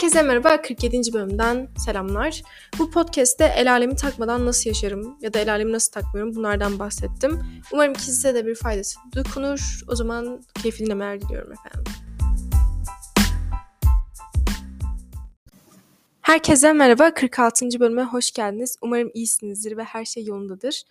Herkese 0.00 0.22
merhaba, 0.22 0.62
47. 0.62 1.12
bölümden 1.12 1.68
selamlar. 1.86 2.42
Bu 2.78 2.90
podcast'te 2.90 3.44
el 3.56 3.72
alemi 3.72 3.96
takmadan 3.96 4.46
nasıl 4.46 4.70
yaşarım 4.70 5.16
ya 5.20 5.34
da 5.34 5.38
el 5.38 5.52
alemi 5.52 5.72
nasıl 5.72 5.92
takmıyorum 5.92 6.34
bunlardan 6.34 6.78
bahsettim. 6.78 7.40
Umarım 7.72 7.94
ki 7.94 8.02
size 8.02 8.34
de 8.34 8.46
bir 8.46 8.54
faydası 8.54 8.98
dokunur. 9.16 9.80
O 9.88 9.96
zaman 9.96 10.42
keyifli 10.62 10.86
dinlemeler 10.86 11.20
diliyorum 11.20 11.52
efendim. 11.52 11.92
Herkese 16.20 16.72
merhaba, 16.72 17.14
46. 17.14 17.80
bölüme 17.80 18.04
hoş 18.04 18.30
geldiniz. 18.30 18.76
Umarım 18.82 19.10
iyisinizdir 19.14 19.76
ve 19.76 19.84
her 19.84 20.04
şey 20.04 20.24
yolundadır. 20.24 20.82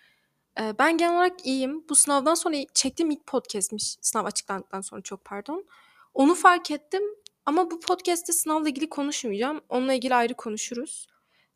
Ee, 0.59 0.73
ben 0.80 0.98
genel 0.98 1.16
olarak 1.16 1.45
iyiyim. 1.45 1.84
Bu 1.89 1.95
sınavdan 1.95 2.35
sonra 2.35 2.55
çektiğim 2.73 3.12
ilk 3.12 3.27
podcast'miş. 3.27 3.98
Sınav 4.02 4.26
açıklandıktan 4.26 4.81
sonra 4.81 5.02
çok 5.02 5.26
pardon. 5.26 5.66
Onu 6.13 6.35
fark 6.35 6.71
ettim 6.71 7.03
ama 7.49 7.71
bu 7.71 7.80
podcast'te 7.80 8.34
sınavla 8.34 8.70
ilgili 8.70 8.89
konuşmayacağım. 8.89 9.62
Onunla 9.70 9.94
ilgili 9.94 10.16
ayrı 10.16 10.34
konuşuruz. 10.34 11.08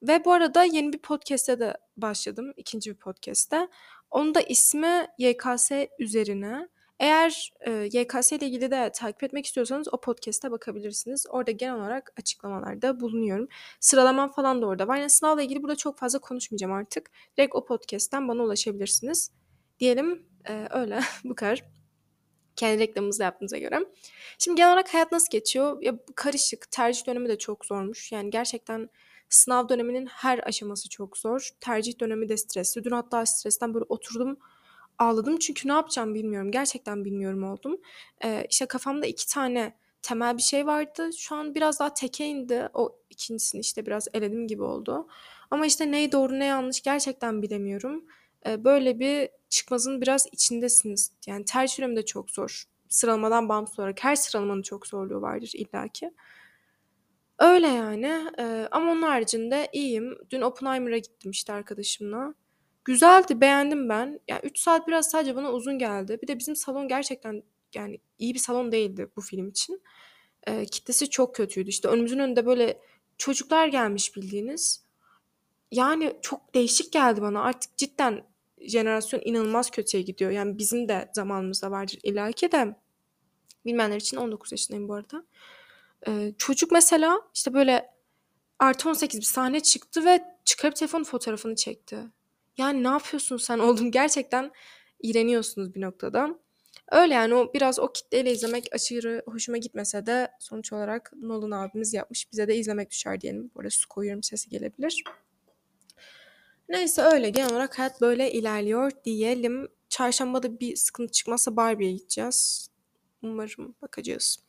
Ve 0.02 0.26
bu 0.26 0.32
arada 0.32 0.64
yeni 0.64 0.94
bir 0.94 0.98
podcast'e 0.98 1.60
de 1.60 1.78
başladım. 1.98 2.54
ikinci 2.58 2.92
bir 2.92 2.96
podcast'te. 2.96 3.68
Onun 4.12 4.36
da 4.36 4.42
ismi 4.42 5.08
YKS 5.18 5.72
üzerine. 6.00 6.70
Eğer 7.00 7.54
e, 7.60 7.72
YKS 7.72 8.32
ile 8.32 8.46
ilgili 8.46 8.72
de 8.72 8.92
takip 8.94 9.24
etmek 9.24 9.46
istiyorsanız 9.46 9.94
o 9.94 10.02
podcast'e 10.02 10.52
bakabilirsiniz. 10.52 11.26
Orada 11.30 11.52
genel 11.52 11.76
olarak 11.76 12.14
açıklamalarda 12.18 13.00
bulunuyorum. 13.00 13.48
Sıralamam 13.80 14.32
falan 14.32 14.62
da 14.62 14.66
orada 14.66 14.88
var. 14.88 14.98
Yani 14.98 15.10
sınavla 15.10 15.42
ilgili 15.42 15.64
burada 15.64 15.76
çok 15.76 15.98
fazla 16.00 16.20
konuşmayacağım 16.20 16.74
artık. 16.74 17.12
Direkt 17.38 17.56
o 17.56 17.66
podcast'ten 17.66 18.28
bana 18.28 18.44
ulaşabilirsiniz. 18.44 19.32
Diyelim 19.80 20.26
e, 20.50 20.68
öyle 20.72 21.00
bu 21.24 21.36
kadar. 21.36 21.83
Kendi 22.56 22.80
reklamımızı 22.80 23.24
yaptığımıza 23.24 23.58
göre. 23.58 23.80
Şimdi 24.40 24.58
genel 24.58 24.72
olarak 24.72 24.94
hayat 24.94 25.12
nasıl 25.12 25.30
geçiyor? 25.32 25.82
Ya 25.82 25.96
karışık. 26.16 26.72
Tercih 26.72 27.08
dönemi 27.08 27.30
de 27.30 27.38
çok 27.38 27.66
zormuş. 27.66 28.12
Yani 28.12 28.30
gerçekten 28.30 28.90
sınav 29.30 29.70
döneminin 29.70 30.06
her 30.06 30.48
aşaması 30.48 30.90
çok 30.90 31.18
zor. 31.18 31.50
Tercih 31.60 32.00
dönemi 32.00 32.30
de 32.30 32.38
stresli. 32.38 32.84
Dün 32.84 32.92
hatta 32.92 33.26
stresten 33.26 33.74
böyle 33.74 33.86
oturdum 33.90 34.38
ağladım 35.00 35.38
çünkü 35.40 35.68
ne 35.68 35.74
yapacağım 35.74 36.14
bilmiyorum. 36.14 36.52
Gerçekten 36.52 37.06
bilmiyorum 37.06 37.44
oldum. 37.44 37.78
Ee, 38.24 38.46
işte 38.50 38.66
kafamda 38.66 39.06
iki 39.06 39.28
tane 39.28 39.74
temel 40.02 40.38
bir 40.38 40.42
şey 40.42 40.66
vardı. 40.66 41.10
Şu 41.18 41.36
an 41.36 41.56
biraz 41.56 41.80
daha 41.80 41.94
teke 41.94 42.26
indi. 42.26 42.70
O 42.74 42.96
ikincisini 43.10 43.62
işte 43.62 43.86
biraz 43.86 44.08
eledim 44.14 44.48
gibi 44.48 44.64
oldu. 44.64 45.08
Ama 45.52 45.66
işte 45.66 45.92
ne 45.92 46.12
doğru 46.12 46.40
ne 46.40 46.46
yanlış 46.46 46.82
gerçekten 46.82 47.42
bilemiyorum. 47.42 48.06
Ee, 48.48 48.64
böyle 48.64 49.00
bir 49.00 49.30
çıkmazın 49.50 50.02
biraz 50.02 50.28
içindesiniz. 50.32 51.12
Yani 51.28 51.46
tercih 51.46 51.78
dönemi 51.78 51.96
de 51.96 52.06
çok 52.06 52.32
zor. 52.32 52.64
Sıralamadan 52.90 53.50
bağımsız 53.50 53.80
olarak 53.80 54.04
her 54.04 54.16
sıralamanın 54.16 54.62
çok 54.62 54.88
zorluğu 54.88 55.22
vardır 55.22 55.52
illaki. 55.54 56.12
Öyle 57.40 57.68
yani. 57.68 58.32
Ee, 58.40 58.68
ama 58.72 58.92
onun 58.92 59.02
haricinde 59.02 59.70
iyiyim. 59.74 60.18
Dün 60.30 60.42
Oppenheimer'a 60.42 60.98
gittim 60.98 61.32
işte 61.32 61.54
arkadaşımla. 61.54 62.34
Güzeldi, 62.86 63.42
beğendim 63.42 63.90
ben. 63.90 64.20
Yani 64.28 64.42
3 64.44 64.60
saat 64.60 64.88
biraz 64.88 65.12
sadece 65.12 65.36
bana 65.36 65.52
uzun 65.52 65.80
geldi. 65.80 66.20
Bir 66.22 66.28
de 66.28 66.40
bizim 66.40 66.56
salon 66.56 66.88
gerçekten 66.88 67.44
yani 67.76 68.00
iyi 68.20 68.34
bir 68.34 68.40
salon 68.40 68.72
değildi 68.72 69.08
bu 69.16 69.22
film 69.22 69.50
için. 69.50 69.82
Ee, 70.48 70.66
kitlesi 70.66 71.10
çok 71.10 71.36
kötüydü. 71.36 71.70
İşte 71.70 71.88
önümüzün 71.88 72.20
önünde 72.20 72.46
böyle 72.46 72.80
çocuklar 73.18 73.68
gelmiş 73.68 74.16
bildiğiniz. 74.16 74.84
Yani 75.72 76.14
çok 76.22 76.56
değişik 76.56 76.94
geldi 76.94 77.22
bana. 77.22 77.44
Artık 77.44 77.78
cidden 77.78 78.33
jenerasyon 78.68 79.22
inanılmaz 79.26 79.72
kötüye 79.72 80.04
gidiyor. 80.04 80.32
Yani 80.32 80.58
bizim 80.58 80.88
de 80.88 81.12
zamanımızda 81.14 81.72
vardır 81.72 82.00
illaki 82.04 82.52
de. 82.52 82.76
Bilmeyenler 83.66 83.98
için 83.98 84.18
19 84.18 84.52
yaşındayım 84.52 84.90
bu 84.90 84.94
arada. 84.94 85.26
Ee, 86.08 86.34
çocuk 86.38 86.72
mesela 86.72 87.22
işte 87.34 87.54
böyle 87.54 87.90
artı 88.60 88.90
18 88.90 89.20
bir 89.20 89.26
sahne 89.26 89.60
çıktı 89.60 90.06
ve 90.06 90.24
çıkarıp 90.46 90.76
telefon 90.76 91.04
fotoğrafını 91.04 91.56
çekti. 91.56 91.98
Yani 92.58 92.84
ne 92.84 92.88
yapıyorsun 92.88 93.38
sen 93.38 93.60
oldum 93.60 93.92
gerçekten 93.92 94.52
iğreniyorsunuz 95.02 95.76
bir 95.76 95.82
noktada. 95.82 96.40
Öyle 96.92 97.14
yani 97.14 97.34
o 97.36 97.54
biraz 97.54 97.80
o 97.80 97.92
kitleyle 97.94 98.32
izlemek 98.32 98.68
aşırı 98.72 99.24
hoşuma 99.26 99.58
gitmese 99.58 100.06
de 100.06 100.32
sonuç 100.40 100.74
olarak 100.74 101.12
Nolan 101.22 101.52
abimiz 101.52 101.94
yapmış. 101.94 102.32
Bize 102.32 102.48
de 102.48 102.56
izlemek 102.56 102.92
düşer 102.92 103.22
diyelim. 103.22 103.52
Bu 103.56 103.60
arada 103.60 103.70
su 103.70 103.88
koyuyorum 103.88 104.24
sesi 104.24 104.50
gelebilir. 104.50 105.04
Neyse 106.70 107.02
öyle 107.02 107.30
genel 107.30 107.52
olarak 107.52 107.80
hayat 107.80 108.02
böyle 108.02 108.32
ilerliyor 108.32 108.92
diyelim. 109.06 109.68
Çarşamba 109.90 110.44
da 110.44 110.60
bir 110.60 110.76
sıkıntı 110.76 111.12
çıkmazsa 111.12 111.56
Barbie'ye 111.56 111.94
gideceğiz. 111.94 112.70
Umarım 113.22 113.76
bakacağız. 113.82 114.40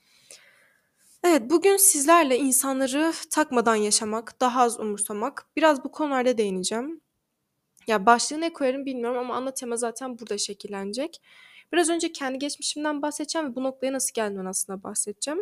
Evet 1.25 1.43
bugün 1.51 1.77
sizlerle 1.77 2.39
insanları 2.39 3.13
takmadan 3.31 3.75
yaşamak, 3.75 4.41
daha 4.41 4.63
az 4.63 4.81
umursamak 4.81 5.47
biraz 5.57 5.85
bu 5.85 5.93
konularda 5.93 6.39
değineceğim. 6.39 7.01
Ya 7.87 8.07
başlığı 8.07 8.41
ne 8.41 8.53
koyarım 8.53 8.87
bilmiyorum 8.87 9.19
ama 9.19 9.35
ana 9.35 9.55
tema 9.55 9.77
zaten 9.77 10.19
burada 10.19 10.39
şekillenecek. 10.39 11.21
Biraz 11.73 11.91
önce 11.91 12.13
kendi 12.13 12.39
geçmişimden 12.39 13.03
bahsedeceğim 13.03 13.51
ve 13.51 13.55
bu 13.55 13.63
noktaya 13.63 13.93
nasıl 13.93 14.15
geldiğimden 14.15 14.47
aslında 14.51 14.83
bahsedeceğim. 14.83 15.41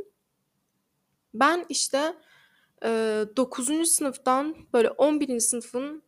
Ben 1.35 1.67
işte 1.69 2.17
e, 2.85 2.89
9. 3.37 3.87
sınıftan 3.89 4.57
böyle 4.73 4.91
11. 4.91 5.41
sınıfın 5.41 6.03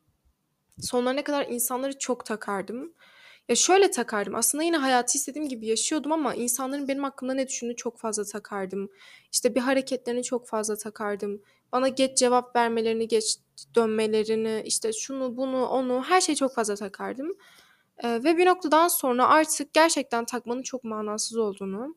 sonlarına 0.81 1.25
kadar 1.25 1.47
insanları 1.47 1.99
çok 1.99 2.25
takardım. 2.27 2.93
Ya 3.49 3.57
şöyle 3.57 3.91
takardım. 3.91 4.35
Aslında 4.35 4.65
yine 4.65 4.77
hayatı 4.77 5.19
istediğim 5.19 5.49
gibi 5.49 5.67
yaşıyordum 5.67 6.13
ama 6.13 6.35
insanların 6.35 6.89
benim 6.89 7.03
hakkımda 7.03 7.35
ne 7.35 7.49
düşündüğünü 7.49 7.77
çok 7.77 7.99
fazla 7.99 8.25
takardım. 8.25 8.91
İşte 9.33 9.55
bir 9.55 9.61
hareketlerini 9.61 10.23
çok 10.23 10.47
fazla 10.47 10.77
takardım. 10.77 11.43
Bana 11.73 11.89
geç 11.89 12.19
cevap 12.19 12.57
vermelerini, 12.57 13.09
geç 13.09 13.37
dönmelerini, 13.75 14.63
işte 14.65 14.93
şunu, 14.93 15.37
bunu, 15.37 15.67
onu 15.67 16.03
her 16.03 16.21
şeyi 16.21 16.37
çok 16.37 16.55
fazla 16.55 16.77
takardım. 16.77 17.33
Ee, 18.05 18.25
ve 18.25 18.37
bir 18.37 18.47
noktadan 18.47 18.89
sonra 18.89 19.29
artık 19.29 19.75
gerçekten 19.75 20.25
takmanın 20.25 20.63
çok 20.63 20.85
manasız 20.85 21.37
olduğunu 21.37 21.97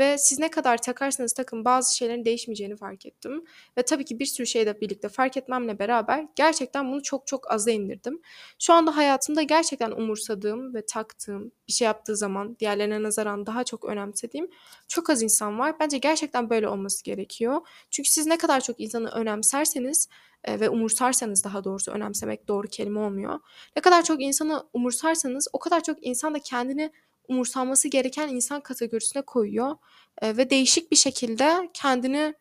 ve 0.00 0.18
siz 0.18 0.38
ne 0.38 0.50
kadar 0.50 0.82
takarsanız 0.82 1.32
takın 1.32 1.64
bazı 1.64 1.96
şeylerin 1.96 2.24
değişmeyeceğini 2.24 2.76
fark 2.76 3.06
ettim. 3.06 3.44
Ve 3.78 3.82
tabii 3.82 4.04
ki 4.04 4.18
bir 4.18 4.26
sürü 4.26 4.46
şeyle 4.46 4.80
birlikte 4.80 5.08
fark 5.08 5.36
etmemle 5.36 5.78
beraber 5.78 6.26
gerçekten 6.36 6.92
bunu 6.92 7.02
çok 7.02 7.26
çok 7.26 7.50
aza 7.52 7.70
indirdim. 7.70 8.20
Şu 8.58 8.72
anda 8.72 8.96
hayatımda 8.96 9.42
gerçekten 9.42 9.90
umursadığım 9.90 10.74
ve 10.74 10.86
taktığım 10.86 11.52
bir 11.68 11.72
şey 11.72 11.86
yaptığı 11.86 12.16
zaman 12.16 12.56
diğerlerine 12.58 13.02
nazaran 13.02 13.46
daha 13.46 13.64
çok 13.64 13.84
önemsediğim 13.84 14.50
çok 14.88 15.10
az 15.10 15.22
insan 15.22 15.58
var. 15.58 15.80
Bence 15.80 15.98
gerçekten 15.98 16.50
böyle 16.50 16.68
olması 16.68 17.04
gerekiyor. 17.04 17.60
Çünkü 17.90 18.10
siz 18.10 18.26
ne 18.26 18.38
kadar 18.38 18.60
çok 18.60 18.80
insanı 18.80 19.08
önemserseniz 19.10 20.08
e, 20.44 20.60
ve 20.60 20.68
umursarsanız 20.68 21.44
daha 21.44 21.64
doğrusu 21.64 21.90
önemsemek 21.90 22.48
doğru 22.48 22.68
kelime 22.68 23.00
olmuyor. 23.00 23.40
Ne 23.76 23.82
kadar 23.82 24.02
çok 24.04 24.22
insanı 24.22 24.62
umursarsanız 24.72 25.48
o 25.52 25.58
kadar 25.58 25.82
çok 25.82 26.06
insan 26.06 26.34
da 26.34 26.38
kendini 26.38 26.92
umursanması 27.30 27.88
gereken 27.88 28.28
insan 28.28 28.60
kategorisine 28.60 29.22
koyuyor 29.22 29.76
e, 30.22 30.36
ve 30.36 30.50
değişik 30.50 30.90
bir 30.90 30.96
şekilde 30.96 31.70
kendini 31.74 32.34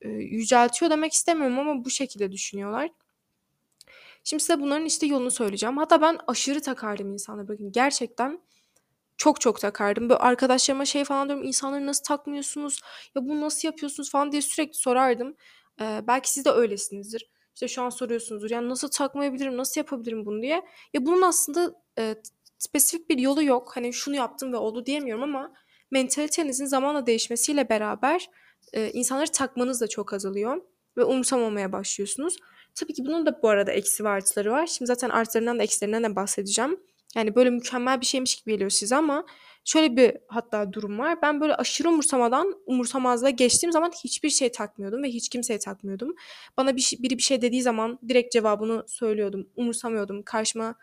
e, 0.00 0.08
yüceltiyor 0.08 0.90
demek 0.90 1.12
istemiyorum 1.12 1.58
ama 1.58 1.84
bu 1.84 1.90
şekilde 1.90 2.32
düşünüyorlar. 2.32 2.90
Şimdi 4.24 4.42
size 4.42 4.60
bunların 4.60 4.86
işte 4.86 5.06
yolunu 5.06 5.30
söyleyeceğim. 5.30 5.76
Hatta 5.76 6.00
ben 6.00 6.18
aşırı 6.26 6.60
takardım 6.60 7.12
insanlara. 7.12 7.48
Bakın 7.48 7.72
gerçekten 7.72 8.40
çok 9.16 9.40
çok 9.40 9.60
takardım. 9.60 10.08
Böyle 10.08 10.20
arkadaşlarıma 10.20 10.84
şey 10.84 11.04
falan 11.04 11.28
diyorum. 11.28 11.44
İnsanları 11.44 11.86
nasıl 11.86 12.04
takmıyorsunuz? 12.04 12.80
Ya 13.14 13.24
bunu 13.24 13.40
nasıl 13.40 13.68
yapıyorsunuz 13.68 14.10
falan 14.10 14.32
diye 14.32 14.42
sürekli 14.42 14.74
sorardım. 14.74 15.36
Ee, 15.80 16.00
belki 16.06 16.32
siz 16.32 16.44
de 16.44 16.50
öylesinizdir. 16.50 17.30
İşte 17.54 17.68
şu 17.68 17.82
an 17.82 17.90
soruyorsunuzdur. 17.90 18.50
Yani 18.50 18.68
nasıl 18.68 18.88
takmayabilirim? 18.88 19.56
Nasıl 19.56 19.80
yapabilirim 19.80 20.26
bunu 20.26 20.42
diye. 20.42 20.62
Ya 20.94 21.06
bunun 21.06 21.22
aslında 21.22 21.74
e, 21.98 22.16
spesifik 22.58 23.10
bir 23.10 23.18
yolu 23.18 23.42
yok. 23.42 23.76
Hani 23.76 23.92
şunu 23.92 24.16
yaptım 24.16 24.52
ve 24.52 24.56
oldu 24.56 24.86
diyemiyorum 24.86 25.22
ama 25.22 25.52
mentalitenizin 25.90 26.66
zamanla 26.66 27.06
değişmesiyle 27.06 27.68
beraber 27.68 28.30
e, 28.72 28.90
insanları 28.90 29.32
takmanız 29.32 29.80
da 29.80 29.88
çok 29.88 30.12
azalıyor 30.12 30.62
ve 30.96 31.04
umursamamaya 31.04 31.72
başlıyorsunuz. 31.72 32.36
Tabii 32.74 32.94
ki 32.94 33.04
bunun 33.06 33.26
da 33.26 33.42
bu 33.42 33.48
arada 33.48 33.72
eksi 33.72 34.04
ve 34.04 34.08
artıları 34.08 34.50
var. 34.50 34.66
Şimdi 34.66 34.86
zaten 34.86 35.10
artılarından 35.10 35.58
da 35.58 35.62
eksilerinden 35.62 36.04
de 36.04 36.16
bahsedeceğim. 36.16 36.80
Yani 37.14 37.34
böyle 37.34 37.50
mükemmel 37.50 38.00
bir 38.00 38.06
şeymiş 38.06 38.36
gibi 38.36 38.52
geliyor 38.52 38.70
size 38.70 38.96
ama 38.96 39.26
şöyle 39.64 39.96
bir 39.96 40.16
hatta 40.28 40.72
durum 40.72 40.98
var. 40.98 41.22
Ben 41.22 41.40
böyle 41.40 41.54
aşırı 41.54 41.88
umursamadan 41.88 42.54
umursamazlığa 42.66 43.30
geçtiğim 43.30 43.72
zaman 43.72 43.90
hiçbir 44.04 44.30
şey 44.30 44.52
takmıyordum 44.52 45.02
ve 45.02 45.08
hiç 45.08 45.28
kimseye 45.28 45.58
takmıyordum. 45.58 46.14
Bana 46.56 46.76
bir 46.76 46.80
şey, 46.80 47.02
biri 47.02 47.18
bir 47.18 47.22
şey 47.22 47.42
dediği 47.42 47.62
zaman 47.62 47.98
direkt 48.08 48.32
cevabını 48.32 48.84
söylüyordum. 48.88 49.48
Umursamıyordum. 49.56 50.22
Karşıma 50.22 50.74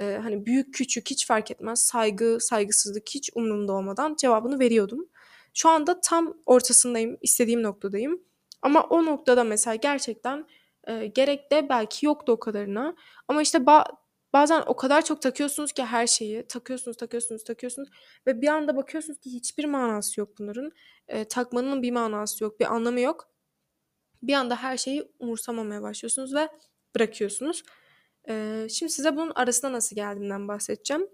e, 0.00 0.18
hani 0.22 0.46
büyük 0.46 0.74
küçük 0.74 1.10
hiç 1.10 1.26
fark 1.26 1.50
etmez 1.50 1.86
saygı 1.86 2.38
saygısızlık 2.40 3.08
hiç 3.08 3.30
umurumda 3.34 3.72
olmadan 3.72 4.16
cevabını 4.20 4.58
veriyordum. 4.58 5.08
Şu 5.54 5.68
anda 5.68 6.00
tam 6.00 6.34
ortasındayım 6.46 7.18
istediğim 7.22 7.62
noktadayım 7.62 8.20
ama 8.62 8.82
o 8.82 9.04
noktada 9.04 9.44
mesela 9.44 9.74
gerçekten 9.74 10.46
e, 10.88 11.06
gerek 11.06 11.52
de 11.52 11.68
belki 11.68 12.06
yoktu 12.06 12.32
o 12.32 12.38
kadarına 12.38 12.94
ama 13.28 13.42
işte 13.42 13.58
ba- 13.58 13.96
bazen 14.32 14.62
o 14.66 14.76
kadar 14.76 15.04
çok 15.04 15.22
takıyorsunuz 15.22 15.72
ki 15.72 15.84
her 15.84 16.06
şeyi 16.06 16.46
takıyorsunuz 16.46 16.96
takıyorsunuz 16.96 17.44
takıyorsunuz 17.44 17.88
ve 18.26 18.42
bir 18.42 18.48
anda 18.48 18.76
bakıyorsunuz 18.76 19.20
ki 19.20 19.32
hiçbir 19.32 19.64
manası 19.64 20.20
yok 20.20 20.38
bunların 20.38 20.70
e, 21.08 21.24
takmanın 21.24 21.82
bir 21.82 21.92
manası 21.92 22.44
yok 22.44 22.60
bir 22.60 22.74
anlamı 22.74 23.00
yok 23.00 23.36
bir 24.22 24.34
anda 24.34 24.56
her 24.56 24.76
şeyi 24.76 25.12
umursamamaya 25.18 25.82
başlıyorsunuz 25.82 26.34
ve 26.34 26.48
bırakıyorsunuz. 26.94 27.62
Şimdi 28.68 28.92
size 28.92 29.16
bunun 29.16 29.32
arasına 29.34 29.72
nasıl 29.72 29.96
geldiğimden 29.96 30.48
bahsedeceğim. 30.48 31.08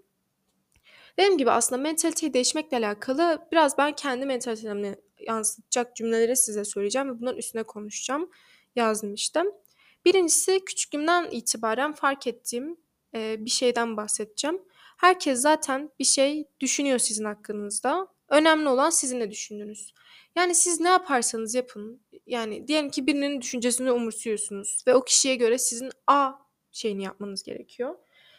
Dediğim 1.19 1.37
gibi 1.37 1.51
aslında 1.51 1.81
mentaliteyi 1.81 2.33
değişmekle 2.33 2.77
alakalı 2.77 3.47
biraz 3.51 3.77
ben 3.77 3.95
kendi 3.95 4.25
mentalitemi 4.25 4.95
yansıtacak 5.19 5.95
cümleleri 5.95 6.35
size 6.35 6.65
söyleyeceğim 6.65 7.09
ve 7.09 7.19
bunların 7.19 7.37
üstüne 7.37 7.63
konuşacağım. 7.63 8.29
Yazdım 8.75 9.13
işte. 9.13 9.43
Birincisi 10.05 10.65
küçüklüğümden 10.65 11.27
itibaren 11.31 11.93
fark 11.93 12.27
ettiğim 12.27 12.77
e, 13.15 13.45
bir 13.45 13.49
şeyden 13.49 13.97
bahsedeceğim. 13.97 14.61
Herkes 14.97 15.39
zaten 15.39 15.89
bir 15.99 16.03
şey 16.03 16.47
düşünüyor 16.59 16.99
sizin 16.99 17.25
hakkınızda. 17.25 18.07
Önemli 18.29 18.69
olan 18.69 18.89
sizin 18.89 19.19
ne 19.19 19.31
düşündüğünüz. 19.31 19.93
Yani 20.35 20.55
siz 20.55 20.79
ne 20.79 20.89
yaparsanız 20.89 21.55
yapın. 21.55 22.01
Yani 22.25 22.67
diyelim 22.67 22.89
ki 22.89 23.07
birinin 23.07 23.41
düşüncesini 23.41 23.91
umursuyorsunuz 23.91 24.83
ve 24.87 24.95
o 24.95 25.03
kişiye 25.03 25.35
göre 25.35 25.57
sizin 25.57 25.91
A 26.07 26.42
şeyini 26.73 27.03
yapmanız 27.03 27.43
gerekiyor. 27.43 27.95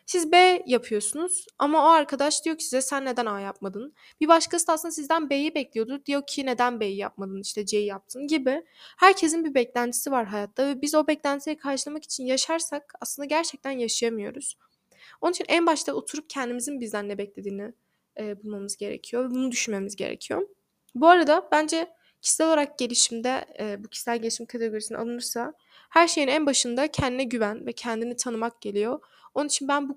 Siz 0.07 0.33
B 0.33 0.63
yapıyorsunuz 0.67 1.47
ama 1.59 1.85
o 1.85 1.89
arkadaş 1.89 2.45
diyor 2.45 2.59
ki 2.59 2.65
size 2.65 2.83
sen 2.83 3.05
neden 3.05 3.27
A 3.27 3.41
yapmadın? 3.41 3.95
Bir 4.21 4.29
başkası 4.29 4.67
da 4.67 4.73
aslında 4.73 4.93
sizden 4.93 5.31
B'yi 5.31 5.55
bekliyordu. 5.55 6.03
Diyor 6.07 6.23
ki 6.27 6.47
neden 6.47 6.81
B'yi 6.81 6.97
yapmadın 6.97 7.41
işte 7.41 7.67
C'yi 7.67 7.87
yaptın 7.87 8.27
gibi. 8.27 8.65
Herkesin 8.97 9.45
bir 9.45 9.55
beklentisi 9.55 10.11
var 10.11 10.27
hayatta 10.27 10.67
ve 10.67 10.83
biz 10.83 10.95
o 10.95 11.07
beklentiyi 11.07 11.57
karşılamak 11.57 12.05
için 12.05 12.25
yaşarsak 12.25 12.95
aslında 13.01 13.27
gerçekten 13.27 13.71
yaşayamıyoruz. 13.71 14.59
Onun 15.21 15.33
için 15.33 15.45
en 15.49 15.67
başta 15.67 15.93
oturup 15.93 16.31
kendimizin 16.31 16.81
bizden 16.81 17.09
ne 17.09 17.19
beklediğini 17.19 17.73
e, 18.19 18.43
bulmamız 18.43 18.77
gerekiyor. 18.77 19.31
Bunu 19.31 19.53
düşünmemiz 19.53 19.97
gerekiyor. 19.97 20.49
Bu 20.95 21.09
arada 21.09 21.49
bence 21.53 21.91
kişisel 22.23 22.47
olarak 22.47 22.79
gelişimde 22.79 23.45
e, 23.61 23.85
bu 23.85 23.89
kişisel 23.89 24.19
gelişim 24.19 24.47
kategorisine 24.47 24.99
alınırsa 24.99 25.55
her 25.91 26.09
şeyin 26.09 26.29
en 26.29 26.47
başında 26.47 26.89
kendine 26.91 27.25
güven 27.25 27.67
ve 27.67 27.73
kendini 27.73 28.17
tanımak 28.17 28.61
geliyor. 28.61 29.01
Onun 29.35 29.47
için 29.47 29.69
ben 29.69 29.89
bu 29.89 29.97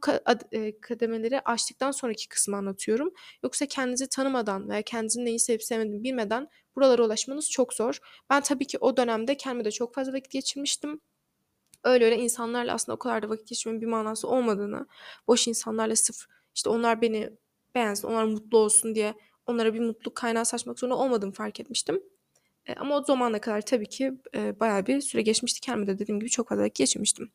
e, 0.52 0.80
kademeleri 0.82 1.40
açtıktan 1.42 1.92
sonraki 1.92 2.30
kısmı 2.30 2.58
anlatıyorum. 2.58 3.10
Yoksa 3.44 3.66
kendinizi 3.66 4.10
tanımadan 4.10 4.70
veya 4.70 4.82
kendinizin 4.82 5.26
neyi 5.26 5.40
sevip 5.40 5.64
sevmediğini 5.64 6.04
bilmeden 6.04 6.50
buralara 6.76 7.06
ulaşmanız 7.06 7.52
çok 7.52 7.74
zor. 7.74 8.00
Ben 8.30 8.42
tabii 8.42 8.68
ki 8.68 8.78
o 8.82 8.98
dönemde 8.98 9.38
kendime 9.38 9.66
de 9.66 9.72
çok 9.72 9.96
fazla 9.96 10.14
vakit 10.14 10.32
geçirmiştim. 10.32 11.02
Öyle 11.84 12.06
öyle 12.06 12.18
insanlarla 12.18 12.74
aslında 12.74 12.96
o 12.96 13.00
kadar 13.00 13.24
da 13.24 13.30
vakit 13.30 13.48
geçirmenin 13.48 13.82
bir 13.82 13.88
manası 13.88 14.28
olmadığını, 14.28 14.88
boş 15.28 15.48
insanlarla 15.48 15.96
sıfır 15.96 16.38
işte 16.58 16.70
onlar 16.70 17.02
beni 17.02 17.30
beğensin, 17.76 18.08
onlar 18.08 18.24
mutlu 18.24 18.58
olsun 18.58 18.96
diye 18.96 19.14
onlara 19.46 19.74
bir 19.74 19.80
mutluluk 19.80 20.16
kaynağı 20.16 20.46
saçmak 20.46 20.80
zorunda 20.80 20.98
olmadığımı 20.98 21.34
fark 21.34 21.60
etmiştim. 21.60 22.04
E, 22.68 22.74
ama 22.74 22.98
o 22.98 23.04
zamana 23.04 23.42
kadar 23.42 23.62
tabii 23.62 23.90
ki 23.90 24.14
e, 24.36 24.60
bayağı 24.60 24.86
bir 24.86 25.02
süre 25.02 25.22
geçmişti. 25.22 25.62
Kendime 25.62 25.88
de 25.88 26.00
dediğim 26.00 26.20
gibi 26.20 26.30
çok 26.30 26.50
fazla 26.50 26.68
geçirmiştim. 26.68 27.32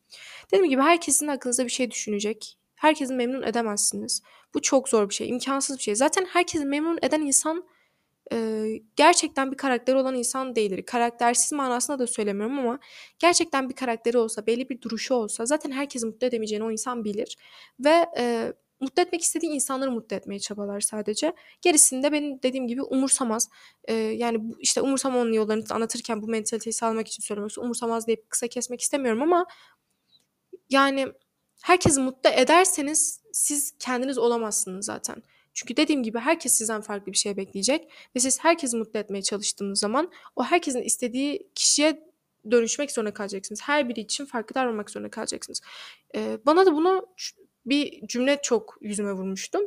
Dediğim 0.52 0.70
gibi 0.70 0.82
herkesin 0.82 1.28
aklınızda 1.28 1.64
bir 1.64 1.70
şey 1.70 1.90
düşünecek. 1.90 2.58
Herkesi 2.74 3.14
memnun 3.14 3.42
edemezsiniz. 3.42 4.22
Bu 4.54 4.62
çok 4.62 4.88
zor 4.88 5.08
bir 5.08 5.14
şey, 5.14 5.28
imkansız 5.28 5.78
bir 5.78 5.82
şey. 5.82 5.94
Zaten 5.94 6.24
herkesi 6.24 6.64
memnun 6.64 6.98
eden 7.02 7.20
insan 7.20 7.64
e, 8.32 8.66
gerçekten 8.96 9.52
bir 9.52 9.56
karakteri 9.56 9.96
olan 9.96 10.14
insan 10.14 10.56
değildir. 10.56 10.82
Karaktersiz 10.86 11.52
manasında 11.52 11.98
da 11.98 12.06
söylemiyorum 12.06 12.58
ama 12.58 12.78
gerçekten 13.18 13.68
bir 13.68 13.74
karakteri 13.74 14.18
olsa, 14.18 14.46
belli 14.46 14.68
bir 14.68 14.80
duruşu 14.80 15.14
olsa 15.14 15.46
zaten 15.46 15.70
herkesi 15.70 16.06
mutlu 16.06 16.26
edemeyeceğini 16.26 16.64
o 16.64 16.70
insan 16.70 17.04
bilir. 17.04 17.36
Ve 17.80 18.06
e, 18.18 18.52
mutlu 18.82 19.02
etmek 19.02 19.22
istediği 19.22 19.50
insanları 19.50 19.90
mutlu 19.90 20.16
etmeye 20.16 20.38
çabalar 20.38 20.80
sadece. 20.80 21.32
Gerisinde 21.62 22.12
benim 22.12 22.42
dediğim 22.42 22.66
gibi 22.66 22.82
umursamaz. 22.82 23.48
Ee, 23.84 23.94
yani 23.94 24.54
işte 24.58 24.80
umursama 24.80 25.18
onun 25.18 25.32
yollarını 25.32 25.64
anlatırken 25.70 26.22
bu 26.22 26.26
mentaliteyi 26.26 26.74
sağlamak 26.74 27.08
için 27.08 27.22
söylemek 27.22 27.58
umursamaz 27.58 28.06
deyip 28.06 28.30
kısa 28.30 28.48
kesmek 28.48 28.80
istemiyorum 28.80 29.22
ama 29.22 29.46
yani 30.70 31.12
herkesi 31.62 32.00
mutlu 32.00 32.30
ederseniz 32.30 33.20
siz 33.32 33.74
kendiniz 33.78 34.18
olamazsınız 34.18 34.86
zaten. 34.86 35.22
Çünkü 35.54 35.76
dediğim 35.76 36.02
gibi 36.02 36.18
herkes 36.18 36.52
sizden 36.52 36.80
farklı 36.80 37.12
bir 37.12 37.16
şey 37.16 37.36
bekleyecek 37.36 37.92
ve 38.16 38.20
siz 38.20 38.44
herkesi 38.44 38.76
mutlu 38.76 38.98
etmeye 38.98 39.22
çalıştığınız 39.22 39.78
zaman 39.78 40.10
o 40.36 40.44
herkesin 40.44 40.82
istediği 40.82 41.50
kişiye 41.54 42.12
dönüşmek 42.50 42.90
zorunda 42.90 43.14
kalacaksınız. 43.14 43.60
Her 43.62 43.88
biri 43.88 44.00
için 44.00 44.26
farklı 44.26 44.54
davranmak 44.54 44.90
zorunda 44.90 45.10
kalacaksınız. 45.10 45.60
Ee, 46.14 46.38
bana 46.46 46.66
da 46.66 46.74
bunu 46.74 47.06
bir 47.66 48.06
cümle 48.06 48.38
çok 48.42 48.78
yüzüme 48.80 49.12
vurmuştum. 49.12 49.62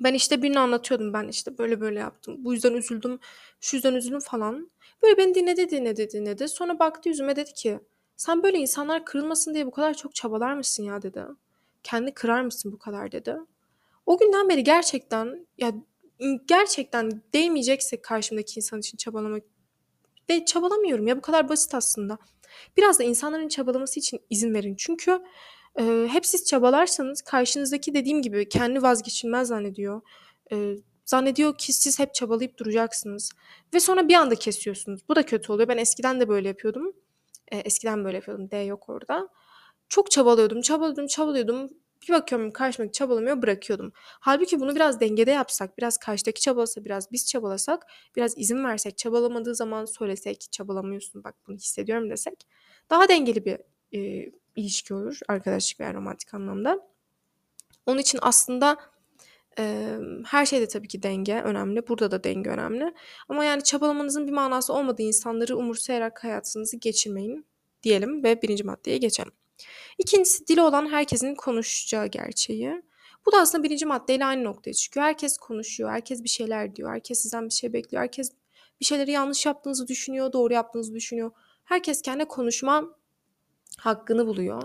Ben 0.00 0.14
işte 0.14 0.42
birini 0.42 0.58
anlatıyordum 0.58 1.12
ben 1.12 1.28
işte 1.28 1.58
böyle 1.58 1.80
böyle 1.80 1.98
yaptım. 1.98 2.36
Bu 2.38 2.54
yüzden 2.54 2.74
üzüldüm, 2.74 3.18
şu 3.60 3.76
yüzden 3.76 3.94
üzüldüm 3.94 4.20
falan. 4.20 4.70
Böyle 5.02 5.16
beni 5.16 5.34
dinledi 5.34 5.70
dinledi 5.70 6.10
dinledi. 6.10 6.48
Sonra 6.48 6.78
baktı 6.78 7.08
yüzüme 7.08 7.36
dedi 7.36 7.54
ki 7.54 7.80
sen 8.16 8.42
böyle 8.42 8.58
insanlar 8.58 9.04
kırılmasın 9.04 9.54
diye 9.54 9.66
bu 9.66 9.70
kadar 9.70 9.94
çok 9.94 10.14
çabalar 10.14 10.54
mısın 10.54 10.82
ya 10.82 11.02
dedi. 11.02 11.22
Kendi 11.82 12.14
kırar 12.14 12.42
mısın 12.42 12.72
bu 12.72 12.78
kadar 12.78 13.12
dedi. 13.12 13.36
O 14.06 14.18
günden 14.18 14.48
beri 14.48 14.64
gerçekten 14.64 15.46
ya 15.58 15.72
gerçekten 16.46 17.22
değmeyecekse 17.34 18.02
karşımdaki 18.02 18.52
insan 18.56 18.80
için 18.80 18.96
çabalamak 18.96 19.42
de 20.28 20.44
çabalamıyorum 20.44 21.06
ya 21.06 21.16
bu 21.16 21.20
kadar 21.20 21.48
basit 21.48 21.74
aslında. 21.74 22.18
Biraz 22.76 22.98
da 22.98 23.04
insanların 23.04 23.48
çabalaması 23.48 24.00
için 24.00 24.20
izin 24.30 24.54
verin. 24.54 24.74
Çünkü 24.78 25.22
Eee, 25.78 26.06
hep 26.08 26.26
siz 26.26 26.44
çabalarsanız 26.46 27.22
karşınızdaki 27.22 27.94
dediğim 27.94 28.22
gibi 28.22 28.48
kendi 28.48 28.82
vazgeçilmez 28.82 29.48
zannediyor. 29.48 30.00
Eee, 30.50 30.76
zannediyor 31.04 31.58
ki 31.58 31.72
siz 31.72 31.98
hep 31.98 32.14
çabalayıp 32.14 32.58
duracaksınız 32.58 33.30
ve 33.74 33.80
sonra 33.80 34.08
bir 34.08 34.14
anda 34.14 34.34
kesiyorsunuz. 34.34 35.00
Bu 35.08 35.16
da 35.16 35.22
kötü 35.26 35.52
oluyor. 35.52 35.68
Ben 35.68 35.76
eskiden 35.78 36.20
de 36.20 36.28
böyle 36.28 36.48
yapıyordum. 36.48 36.92
Eee, 37.52 37.62
eskiden 37.64 38.04
böyle 38.04 38.16
yapıyordum. 38.16 38.50
D 38.50 38.56
yok 38.58 38.88
orada. 38.88 39.28
Çok 39.88 40.10
çabalıyordum, 40.10 40.60
çabalıyordum, 40.62 41.06
çabalıyordum. 41.06 41.70
Bir 42.08 42.12
bakıyorum 42.14 42.50
karşımdaki 42.52 42.92
çabalamıyor, 42.92 43.42
bırakıyordum. 43.42 43.92
Halbuki 43.96 44.60
bunu 44.60 44.74
biraz 44.76 45.00
dengede 45.00 45.30
yapsak, 45.30 45.78
biraz 45.78 45.98
karşıdaki 45.98 46.40
çabalasa, 46.40 46.84
biraz 46.84 47.12
biz 47.12 47.26
çabalasak, 47.28 47.86
biraz 48.16 48.38
izin 48.38 48.64
versek, 48.64 48.98
çabalamadığı 48.98 49.54
zaman 49.54 49.84
söylesek, 49.84 50.46
çabalamıyorsun 50.52 51.24
bak 51.24 51.34
bunu 51.48 51.56
hissediyorum 51.56 52.10
desek 52.10 52.46
daha 52.90 53.08
dengeli 53.08 53.44
bir 53.44 53.58
eee 53.92 54.32
ilişki 54.60 54.94
olur. 54.94 55.18
Arkadaşlık 55.28 55.80
veya 55.80 55.94
romantik 55.94 56.34
anlamda. 56.34 56.90
Onun 57.86 57.98
için 57.98 58.18
aslında 58.22 58.76
e, 59.58 59.96
her 60.26 60.46
şeyde 60.46 60.68
tabii 60.68 60.88
ki 60.88 61.02
denge 61.02 61.34
önemli. 61.34 61.88
Burada 61.88 62.10
da 62.10 62.24
denge 62.24 62.50
önemli. 62.50 62.94
Ama 63.28 63.44
yani 63.44 63.64
çabalamanızın 63.64 64.26
bir 64.26 64.32
manası 64.32 64.72
olmadığı 64.72 65.02
insanları 65.02 65.56
umursayarak 65.56 66.24
hayatınızı 66.24 66.76
geçirmeyin 66.76 67.46
diyelim 67.82 68.24
ve 68.24 68.42
birinci 68.42 68.64
maddeye 68.64 68.98
geçelim. 68.98 69.32
İkincisi 69.98 70.46
dili 70.46 70.62
olan 70.62 70.92
herkesin 70.92 71.34
konuşacağı 71.34 72.06
gerçeği. 72.06 72.82
Bu 73.26 73.32
da 73.32 73.40
aslında 73.40 73.64
birinci 73.64 73.86
maddeyle 73.86 74.24
aynı 74.24 74.44
noktaya 74.44 74.74
çıkıyor. 74.74 75.06
Herkes 75.06 75.38
konuşuyor, 75.38 75.90
herkes 75.90 76.24
bir 76.24 76.28
şeyler 76.28 76.76
diyor, 76.76 76.90
herkes 76.90 77.22
sizden 77.22 77.44
bir 77.44 77.54
şey 77.54 77.72
bekliyor, 77.72 78.02
herkes 78.02 78.32
bir 78.80 78.84
şeyleri 78.84 79.10
yanlış 79.10 79.46
yaptığınızı 79.46 79.88
düşünüyor, 79.88 80.32
doğru 80.32 80.52
yaptığınızı 80.52 80.94
düşünüyor. 80.94 81.30
Herkes 81.64 82.02
kendi 82.02 82.24
konuşma 82.24 82.99
hakkını 83.78 84.26
buluyor. 84.26 84.62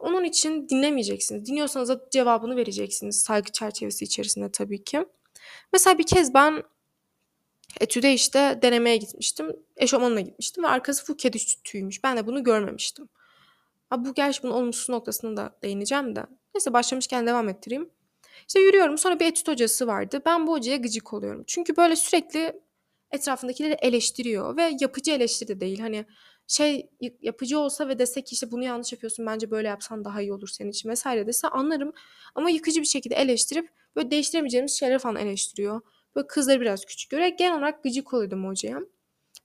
Onun 0.00 0.24
için 0.24 0.68
dinlemeyeceksiniz. 0.68 1.46
Dinliyorsanız 1.46 1.88
da 1.88 2.00
cevabını 2.10 2.56
vereceksiniz 2.56 3.20
saygı 3.20 3.52
çerçevesi 3.52 4.04
içerisinde 4.04 4.52
tabii 4.52 4.84
ki. 4.84 5.06
Mesela 5.72 5.98
bir 5.98 6.06
kez 6.06 6.34
ben 6.34 6.62
etüde 7.80 8.12
işte 8.12 8.58
denemeye 8.62 8.96
gitmiştim. 8.96 9.56
Eşofmanla 9.76 10.20
gitmiştim 10.20 10.64
ve 10.64 10.68
arkası 10.68 11.04
full 11.04 11.16
kedi 11.16 11.38
tüymüş. 11.64 12.04
Ben 12.04 12.16
de 12.16 12.26
bunu 12.26 12.44
görmemiştim. 12.44 13.08
Ha, 13.90 14.04
bu 14.04 14.14
gerçi 14.14 14.42
bunun 14.42 14.52
olumsuz 14.52 14.88
noktasına 14.88 15.36
da 15.36 15.56
değineceğim 15.62 16.16
de. 16.16 16.26
Neyse 16.54 16.72
başlamışken 16.72 17.26
devam 17.26 17.48
ettireyim. 17.48 17.90
İşte 18.48 18.60
yürüyorum 18.60 18.98
sonra 18.98 19.20
bir 19.20 19.26
etüt 19.26 19.48
hocası 19.48 19.86
vardı. 19.86 20.22
Ben 20.26 20.46
bu 20.46 20.52
hocaya 20.52 20.76
gıcık 20.76 21.12
oluyorum. 21.12 21.44
Çünkü 21.46 21.76
böyle 21.76 21.96
sürekli 21.96 22.60
etrafındakileri 23.10 23.72
eleştiriyor 23.72 24.56
ve 24.56 24.76
yapıcı 24.80 25.12
eleştiri 25.12 25.48
de 25.48 25.60
değil. 25.60 25.80
Hani 25.80 26.06
şey 26.46 26.90
yapıcı 27.22 27.58
olsa 27.58 27.88
ve 27.88 27.98
dese 27.98 28.24
ki 28.24 28.32
işte 28.32 28.50
bunu 28.50 28.64
yanlış 28.64 28.92
yapıyorsun 28.92 29.26
bence 29.26 29.50
böyle 29.50 29.68
yapsan 29.68 30.04
daha 30.04 30.20
iyi 30.22 30.32
olur 30.32 30.48
senin 30.48 30.70
için 30.70 30.88
vesaire 30.88 31.26
dese 31.26 31.48
anlarım. 31.48 31.92
Ama 32.34 32.50
yıkıcı 32.50 32.80
bir 32.80 32.86
şekilde 32.86 33.14
eleştirip 33.14 33.68
böyle 33.96 34.10
değiştiremeyeceğimiz 34.10 34.78
şeyleri 34.78 34.98
falan 34.98 35.16
eleştiriyor. 35.16 35.80
Böyle 36.16 36.26
kızları 36.26 36.60
biraz 36.60 36.84
küçük 36.84 37.10
göre 37.10 37.28
genel 37.28 37.58
olarak 37.58 37.82
gıcık 37.82 38.14
oluyordum 38.14 38.46
hocaya. 38.46 38.80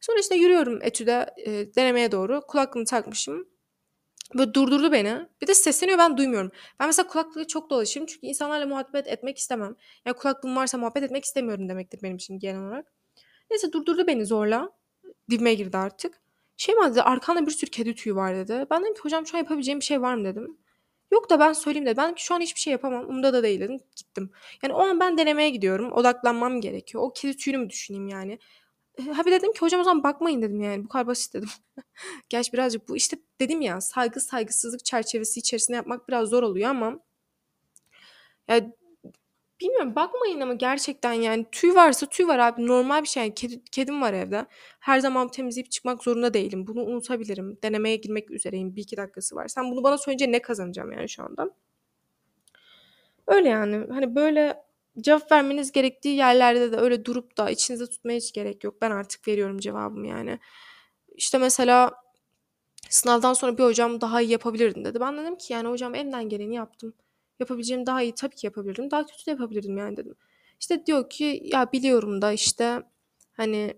Sonra 0.02 0.20
işte 0.20 0.36
yürüyorum 0.36 0.80
etüde 0.82 1.30
e, 1.46 1.76
denemeye 1.76 2.12
doğru 2.12 2.42
kulaklığımı 2.48 2.86
takmışım. 2.86 3.48
Böyle 4.38 4.54
durdurdu 4.54 4.92
beni. 4.92 5.28
Bir 5.42 5.48
de 5.48 5.54
sesleniyor 5.54 5.98
ben 5.98 6.18
duymuyorum. 6.18 6.52
Ben 6.80 6.88
mesela 6.88 7.08
kulaklığı 7.08 7.48
çok 7.48 7.70
dolaşırım 7.70 8.06
çünkü 8.06 8.28
insanlarla 8.28 8.66
muhabbet 8.66 9.08
etmek 9.08 9.38
istemem. 9.38 9.76
Yani 10.06 10.18
kulaklığım 10.18 10.56
varsa 10.56 10.78
muhabbet 10.78 11.04
etmek 11.04 11.26
istemiyorum 11.26 11.70
demektir 11.70 12.00
benim 12.04 12.16
için 12.16 12.40
genel 12.40 12.62
olarak. 12.62 12.94
Neyse 13.52 13.72
durdurdu 13.72 14.08
beni 14.08 14.26
zorla. 14.26 14.72
Dibime 15.30 15.54
girdi 15.54 15.78
artık. 15.78 16.22
Şey 16.62 16.76
mi 16.76 16.92
dedi 16.92 17.02
arkanda 17.02 17.46
bir 17.46 17.52
sürü 17.52 17.72
kedi 17.72 17.96
tüyü 17.96 18.16
var 18.16 18.36
dedi. 18.36 18.66
Ben 18.72 18.82
dedim 18.82 18.94
ki 18.94 19.00
hocam 19.00 19.28
şu 19.28 19.38
an 19.38 19.40
yapabileceğim 19.40 19.80
bir 19.80 19.86
şey 19.86 20.02
var 20.02 20.16
mı 20.16 20.26
dedim. 20.26 20.58
Yok 21.12 21.30
da 21.30 21.40
ben 21.40 21.54
söyleyeyim 21.54 21.86
dedi. 21.86 21.98
Ben 21.98 22.16
ki 22.16 22.26
şu 22.26 22.36
an 22.36 22.42
hiçbir 22.42 22.60
şey 22.60 22.72
yapamam. 22.72 23.10
Umda 23.10 23.34
da 23.34 23.44
değil. 23.44 23.80
Gittim. 23.96 24.32
Yani 24.64 24.74
o 24.74 24.80
an 24.80 25.00
ben 25.00 25.18
denemeye 25.18 25.50
gidiyorum. 25.50 25.92
Odaklanmam 25.92 26.62
gerekiyor. 26.62 27.04
O 27.04 27.14
kedi 27.14 27.38
tüyünü 27.38 27.58
mü 27.58 27.70
düşüneyim 27.70 28.08
yani? 28.08 28.40
ha 29.14 29.26
bir 29.26 29.32
dedim 29.32 29.54
ki 29.54 29.60
hocam 29.60 29.82
o 29.82 29.84
zaman 29.84 30.04
bakmayın 30.04 30.42
dedim 30.42 30.62
yani 30.62 30.84
bu 30.84 30.88
kadar 30.90 31.08
basit 31.08 31.34
dedim. 31.34 31.50
Gerçi 32.30 32.54
birazcık 32.54 32.90
bu 32.90 32.98
işte 32.98 33.18
dedim 33.40 33.62
ya 33.62 33.82
saygı 33.82 34.22
saygısızlık 34.22 34.86
çerçevesi 34.86 35.40
içerisinde 35.40 35.78
yapmak 35.78 36.08
biraz 36.08 36.30
zor 36.30 36.44
oluyor 36.44 36.70
ama 36.70 37.00
ya 38.48 38.72
bilmiyorum 39.62 39.96
bakmayın 39.96 40.42
ama 40.42 40.54
gerçekten 40.54 41.14
yani 41.14 41.46
tüy 41.52 41.76
varsa 41.76 42.06
tüy 42.06 42.28
var 42.28 42.40
abi 42.40 42.68
normal 42.68 43.04
bir 43.04 43.08
şey. 43.08 43.24
Yani 43.24 43.34
kedi, 43.36 43.64
kedim 43.72 44.02
var 44.02 44.14
evde. 44.14 44.46
Her 44.80 45.00
zaman 45.00 45.28
temizleyip 45.28 45.72
çıkmak 45.72 46.04
zorunda 46.04 46.34
değilim. 46.34 46.68
Bunu 46.68 46.82
unutabilirim. 46.82 47.58
Denemeye 47.64 47.96
girmek 47.96 48.32
üzereyim. 48.32 48.76
Bir 48.76 48.82
iki 48.82 48.98
dakikası 48.98 49.36
var. 49.36 49.48
Sen 49.48 49.72
bunu 49.72 49.84
bana 49.84 49.98
söyleyince 49.98 50.32
ne 50.32 50.42
kazanacağım 50.42 50.92
yani 50.92 51.10
şu 51.10 51.24
anda? 51.24 51.50
Öyle 53.28 53.50
yani. 53.50 53.86
Hani 53.90 54.16
böyle 54.16 54.64
cevap 55.02 55.32
vermeniz 55.32 55.72
gerektiği 55.72 56.16
yerlerde 56.16 56.72
de 56.72 56.78
öyle 56.78 57.06
durup 57.06 57.38
da 57.38 57.50
içinizde 57.50 57.88
tutmaya 57.88 58.18
hiç 58.18 58.34
gerek 58.34 58.64
yok. 58.64 58.82
Ben 58.82 58.92
artık 58.92 59.28
veriyorum 59.28 59.58
cevabımı 59.60 60.08
yani. 60.08 60.40
İşte 61.16 61.38
mesela 61.38 61.92
sınavdan 62.90 63.34
sonra 63.34 63.58
bir 63.58 63.64
hocam 63.64 64.02
daha 64.02 64.22
iyi 64.22 64.32
yapabilirdin 64.32 64.86
dedi. 64.86 65.00
Ben 65.00 65.18
dedim 65.18 65.36
ki 65.36 65.54
yani 65.54 65.70
hocam 65.70 65.96
elimden 65.96 66.30
geleni 66.30 66.56
yaptım. 66.56 66.94
Yapabileceğim 67.42 67.86
daha 67.86 68.02
iyi 68.02 68.16
tabii 68.16 68.36
ki 68.36 68.48
yapabilirdim. 68.48 68.92
Daha 68.92 69.06
kötü 69.06 69.26
de 69.26 69.32
yapabilirdim 69.32 69.78
yani 69.78 69.98
dedim. 69.98 70.16
İşte 70.60 70.86
diyor 70.86 71.10
ki 71.10 71.42
ya 71.44 71.72
biliyorum 71.72 72.22
da 72.22 72.32
işte 72.32 72.84
hani 73.34 73.74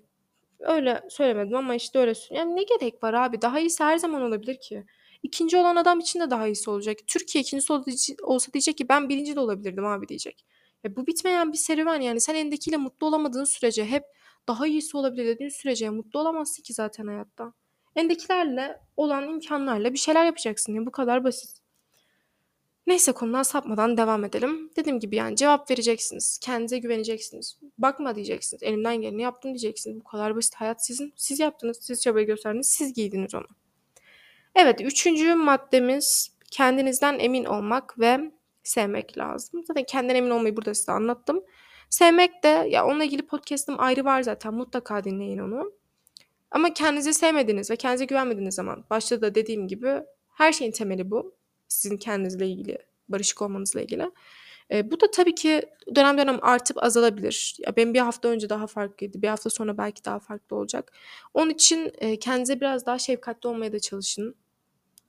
öyle 0.60 1.02
söylemedim 1.10 1.56
ama 1.56 1.76
işte 1.76 2.00
öyle 2.00 2.14
yani 2.32 2.56
ne 2.56 2.64
gerek 2.64 3.04
var 3.04 3.14
abi 3.14 3.42
daha 3.42 3.60
iyisi 3.60 3.84
her 3.84 3.98
zaman 3.98 4.22
olabilir 4.22 4.60
ki. 4.60 4.86
İkinci 5.24 5.58
olan 5.58 5.76
adam 5.76 6.00
için 6.00 6.20
de 6.20 6.30
daha 6.30 6.48
iyisi 6.48 6.70
olacak. 6.70 6.98
Türkiye 7.08 7.42
ikincisi 7.42 7.74
olsa 8.24 8.54
diyecek 8.54 8.78
ki 8.78 8.90
ben 8.90 9.10
birinci 9.10 9.36
de 9.36 9.40
olabilirdim 9.40 9.86
abi 9.86 10.08
diyecek. 10.08 10.46
Ya 10.84 10.96
bu 10.96 11.08
bitmeyen 11.08 11.52
bir 11.52 11.58
serüven 11.58 12.02
yani 12.02 12.22
sen 12.22 12.36
elindekiyle 12.36 12.78
mutlu 12.78 13.08
olamadığın 13.08 13.44
sürece 13.44 13.86
hep 13.86 14.04
daha 14.48 14.68
iyisi 14.68 14.98
olabilir 14.98 15.26
dediğin 15.26 15.50
sürece 15.50 15.90
mutlu 15.90 16.20
olamazsın 16.20 16.64
ki 16.64 16.74
zaten 16.74 17.08
hayatta. 17.08 17.54
Elindekilerle 17.96 18.80
olan 18.98 19.30
imkanlarla 19.30 19.94
bir 19.94 19.98
şeyler 19.98 20.26
yapacaksın. 20.26 20.74
Yani 20.74 20.86
bu 20.86 20.92
kadar 20.92 21.24
basit. 21.24 21.63
Neyse 22.88 23.12
konudan 23.12 23.44
sapmadan 23.44 23.98
devam 23.98 24.26
edelim. 24.26 24.72
Dediğim 24.76 25.00
gibi 25.00 25.16
yani 25.16 25.36
cevap 25.36 25.72
vereceksiniz. 25.72 26.40
Kendinize 26.42 26.78
güveneceksiniz. 26.78 27.60
Bakma 27.78 28.16
diyeceksiniz. 28.16 28.64
Elimden 28.64 29.02
geleni 29.02 29.22
yaptım 29.22 29.52
diyeceksiniz. 29.52 30.00
Bu 30.00 30.04
kadar 30.04 30.36
basit. 30.36 30.56
Hayat 30.56 30.86
sizin. 30.86 31.14
Siz 31.16 31.40
yaptınız. 31.40 31.78
Siz 31.82 32.02
çabayı 32.02 32.28
gösterdiniz. 32.28 32.68
Siz 32.68 32.94
giydiniz 32.94 33.36
onu. 33.36 33.48
Evet 34.56 34.82
üçüncü 34.82 35.36
maddemiz 35.36 36.32
kendinizden 36.52 37.20
emin 37.20 37.46
olmak 37.46 38.00
ve 38.00 38.32
sevmek 38.64 39.18
lazım. 39.18 39.64
Zaten 39.68 39.84
kendinden 39.84 40.16
emin 40.16 40.30
olmayı 40.30 40.58
burada 40.58 40.74
size 40.74 40.92
anlattım. 40.92 41.44
Sevmek 41.90 42.44
de 42.44 42.48
ya 42.48 42.86
onunla 42.86 43.04
ilgili 43.04 43.28
podcast'ım 43.28 43.76
ayrı 43.80 44.06
var 44.06 44.22
zaten. 44.22 44.54
Mutlaka 44.54 45.04
dinleyin 45.04 45.38
onu. 45.38 45.72
Ama 46.52 46.74
kendinizi 46.74 47.14
sevmediğiniz 47.14 47.72
ve 47.72 47.76
kendinize 47.76 48.06
güvenmediğiniz 48.06 48.56
zaman 48.56 48.84
başta 48.90 49.22
da 49.22 49.36
dediğim 49.36 49.68
gibi 49.68 50.04
her 50.30 50.52
şeyin 50.52 50.72
temeli 50.72 51.12
bu. 51.12 51.36
Sizin 51.74 51.98
kendinizle 51.98 52.48
ilgili, 52.48 52.78
barışık 53.10 53.42
olmanızla 53.42 53.82
ilgili. 53.82 54.12
E, 54.72 54.92
bu 54.92 55.00
da 55.00 55.12
tabii 55.12 55.36
ki 55.36 55.62
dönem 55.96 56.18
dönem 56.18 56.40
artıp 56.42 56.84
azalabilir. 56.84 57.56
Ya 57.60 57.76
benim 57.76 57.94
bir 57.94 58.00
hafta 58.00 58.28
önce 58.28 58.50
daha 58.50 58.68
farklıydı. 58.68 59.22
Bir 59.22 59.28
hafta 59.28 59.50
sonra 59.50 59.78
belki 59.78 60.06
daha 60.06 60.20
farklı 60.20 60.56
olacak. 60.56 60.92
Onun 61.34 61.50
için 61.50 61.92
e, 61.98 62.20
kendinize 62.20 62.62
biraz 62.62 62.86
daha 62.86 63.00
şefkatli 63.00 63.48
olmaya 63.50 63.72
da 63.72 63.80
çalışın. 63.80 64.36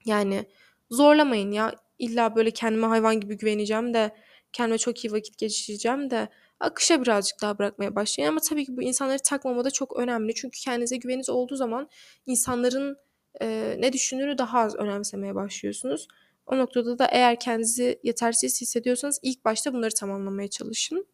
Yani 0.04 0.48
zorlamayın 0.90 1.52
ya. 1.52 1.74
İlla 1.98 2.36
böyle 2.36 2.50
kendime 2.50 2.86
hayvan 2.86 3.20
gibi 3.20 3.36
güveneceğim 3.36 3.94
de 3.94 4.16
kendime 4.52 4.78
çok 4.78 5.04
iyi 5.04 5.12
vakit 5.12 5.38
geçireceğim 5.38 6.10
de 6.10 6.28
akışa 6.60 7.02
birazcık 7.02 7.42
daha 7.42 7.58
bırakmaya 7.58 7.94
başlayın. 7.96 8.28
Ama 8.28 8.40
tabii 8.40 8.64
ki 8.64 8.76
bu 8.76 8.82
insanları 8.82 9.18
takmama 9.18 9.64
da 9.64 9.70
çok 9.70 9.96
önemli. 9.96 10.34
Çünkü 10.34 10.60
kendinize 10.60 10.96
güveniniz 10.96 11.30
olduğu 11.30 11.56
zaman 11.56 11.88
insanların 12.26 12.96
e, 13.40 13.76
ne 13.78 13.92
düşündüğünü 13.92 14.38
daha 14.38 14.60
az 14.60 14.74
önemsemeye 14.74 15.34
başlıyorsunuz. 15.34 16.08
O 16.46 16.58
noktada 16.58 16.98
da 16.98 17.06
eğer 17.06 17.40
kendinizi 17.40 18.00
yetersiz 18.02 18.60
hissediyorsanız 18.60 19.20
ilk 19.22 19.44
başta 19.44 19.72
bunları 19.72 19.94
tamamlamaya 19.94 20.48
çalışın. 20.48 21.06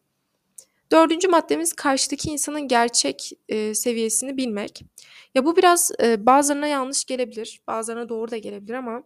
Dördüncü 0.91 1.27
maddemiz 1.27 1.73
karşıdaki 1.73 2.29
insanın 2.29 2.67
gerçek 2.67 3.31
e, 3.49 3.75
seviyesini 3.75 4.37
bilmek. 4.37 4.81
Ya 5.35 5.45
bu 5.45 5.57
biraz 5.57 5.91
e, 6.03 6.25
bazılarına 6.25 6.67
yanlış 6.67 7.05
gelebilir, 7.05 7.61
bazılarına 7.67 8.09
doğru 8.09 8.31
da 8.31 8.37
gelebilir 8.37 8.73
ama 8.73 9.03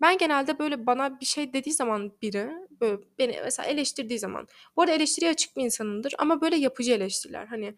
ben 0.00 0.18
genelde 0.18 0.58
böyle 0.58 0.86
bana 0.86 1.20
bir 1.20 1.26
şey 1.26 1.52
dediği 1.52 1.72
zaman 1.72 2.12
biri, 2.22 2.50
böyle 2.80 3.02
beni 3.18 3.40
mesela 3.44 3.68
eleştirdiği 3.68 4.18
zaman, 4.18 4.48
bu 4.76 4.82
arada 4.82 4.92
eleştiriye 4.94 5.30
açık 5.30 5.56
bir 5.56 5.64
insanımdır 5.64 6.14
ama 6.18 6.40
böyle 6.40 6.56
yapıcı 6.56 6.92
eleştiriler. 6.92 7.46
Hani 7.46 7.74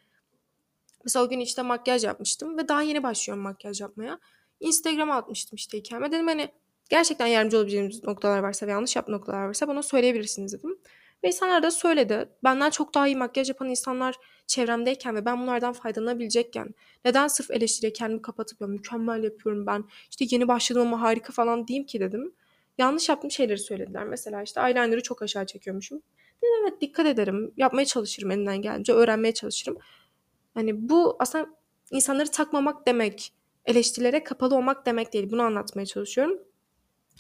mesela 1.05 1.25
o 1.25 1.29
gün 1.29 1.41
işte 1.41 1.63
makyaj 1.63 2.05
yapmıştım 2.05 2.59
ve 2.59 2.69
daha 2.69 2.83
yeni 2.83 3.03
başlıyorum 3.03 3.43
makyaj 3.45 3.81
yapmaya. 3.81 4.19
Instagram'a 4.61 5.17
atmıştım 5.17 5.57
işte 5.57 5.79
hikayeme. 5.79 6.13
Dedim 6.13 6.27
hani 6.27 6.49
gerçekten 6.91 7.27
yardımcı 7.27 7.57
olabileceğimiz 7.57 8.05
noktalar 8.05 8.39
varsa 8.39 8.67
ve 8.67 8.71
yanlış 8.71 8.97
yaptığım 8.97 9.15
noktalar 9.15 9.47
varsa 9.47 9.69
bana 9.69 9.83
söyleyebilirsiniz 9.83 10.53
dedim. 10.53 10.79
Ve 11.25 11.29
insanlar 11.29 11.63
da 11.63 11.71
söyledi. 11.71 12.29
Benden 12.45 12.71
çok 12.71 12.95
daha 12.95 13.07
iyi 13.07 13.17
makyaj 13.17 13.49
yapan 13.49 13.69
insanlar 13.69 14.15
çevremdeyken 14.47 15.17
ve 15.17 15.25
ben 15.25 15.41
bunlardan 15.41 15.73
faydalanabilecekken 15.73 16.75
neden 17.05 17.29
sırf 17.29 17.51
eleştiriye 17.51 17.93
kendimi 17.93 18.23
kapatıp 18.23 18.61
ya 18.61 18.67
mükemmel 18.67 19.25
yapıyorum 19.25 19.67
ben 19.67 19.85
işte 20.11 20.27
yeni 20.31 20.49
başladım 20.49 20.83
ama 20.83 21.01
harika 21.01 21.33
falan 21.33 21.67
diyeyim 21.67 21.87
ki 21.87 22.01
dedim. 22.01 22.35
Yanlış 22.79 23.09
yaptığım 23.09 23.31
şeyleri 23.31 23.59
söylediler. 23.59 24.05
Mesela 24.05 24.43
işte 24.43 24.61
eyeliner'ı 24.61 25.03
çok 25.03 25.23
aşağı 25.23 25.47
çekiyormuşum. 25.47 26.03
Dedim 26.43 26.55
evet 26.63 26.81
dikkat 26.81 27.07
ederim. 27.07 27.53
Yapmaya 27.57 27.85
çalışırım 27.85 28.31
elinden 28.31 28.63
gelince. 28.63 28.93
Öğrenmeye 28.93 29.35
çalışırım. 29.35 29.79
Hani 30.55 30.89
bu 30.89 31.17
aslında 31.19 31.47
insanları 31.91 32.31
takmamak 32.31 32.87
demek. 32.87 33.33
Eleştirilere 33.65 34.25
kapalı 34.25 34.57
olmak 34.57 34.87
demek 34.87 35.13
değil. 35.13 35.31
Bunu 35.31 35.43
anlatmaya 35.43 35.87
çalışıyorum. 35.87 36.39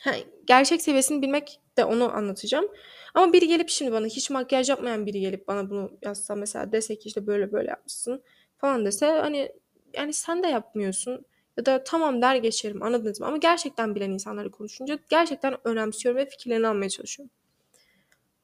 Ha, 0.00 0.14
gerçek 0.46 0.82
seviyesini 0.82 1.22
bilmek 1.22 1.60
de 1.76 1.84
onu 1.84 2.16
anlatacağım. 2.16 2.68
Ama 3.14 3.32
biri 3.32 3.48
gelip 3.48 3.68
şimdi 3.68 3.92
bana 3.92 4.06
hiç 4.06 4.30
makyaj 4.30 4.68
yapmayan 4.68 5.06
biri 5.06 5.20
gelip 5.20 5.48
bana 5.48 5.70
bunu 5.70 5.90
yazsa 6.02 6.34
mesela 6.34 6.72
dese 6.72 6.98
ki 6.98 7.08
işte 7.08 7.26
böyle 7.26 7.52
böyle 7.52 7.68
yapmışsın 7.68 8.22
falan 8.58 8.86
dese 8.86 9.06
hani 9.06 9.52
yani 9.94 10.12
sen 10.12 10.42
de 10.42 10.46
yapmıyorsun 10.46 11.26
ya 11.56 11.66
da 11.66 11.84
tamam 11.84 12.22
der 12.22 12.36
geçerim 12.36 12.82
anladınız 12.82 13.20
mı? 13.20 13.26
Ama 13.26 13.36
gerçekten 13.36 13.94
bilen 13.94 14.10
insanları 14.10 14.50
konuşunca 14.50 14.98
gerçekten 15.08 15.56
önemsiyorum 15.64 16.20
ve 16.20 16.26
fikirlerini 16.28 16.66
almaya 16.66 16.88
çalışıyorum. 16.88 17.34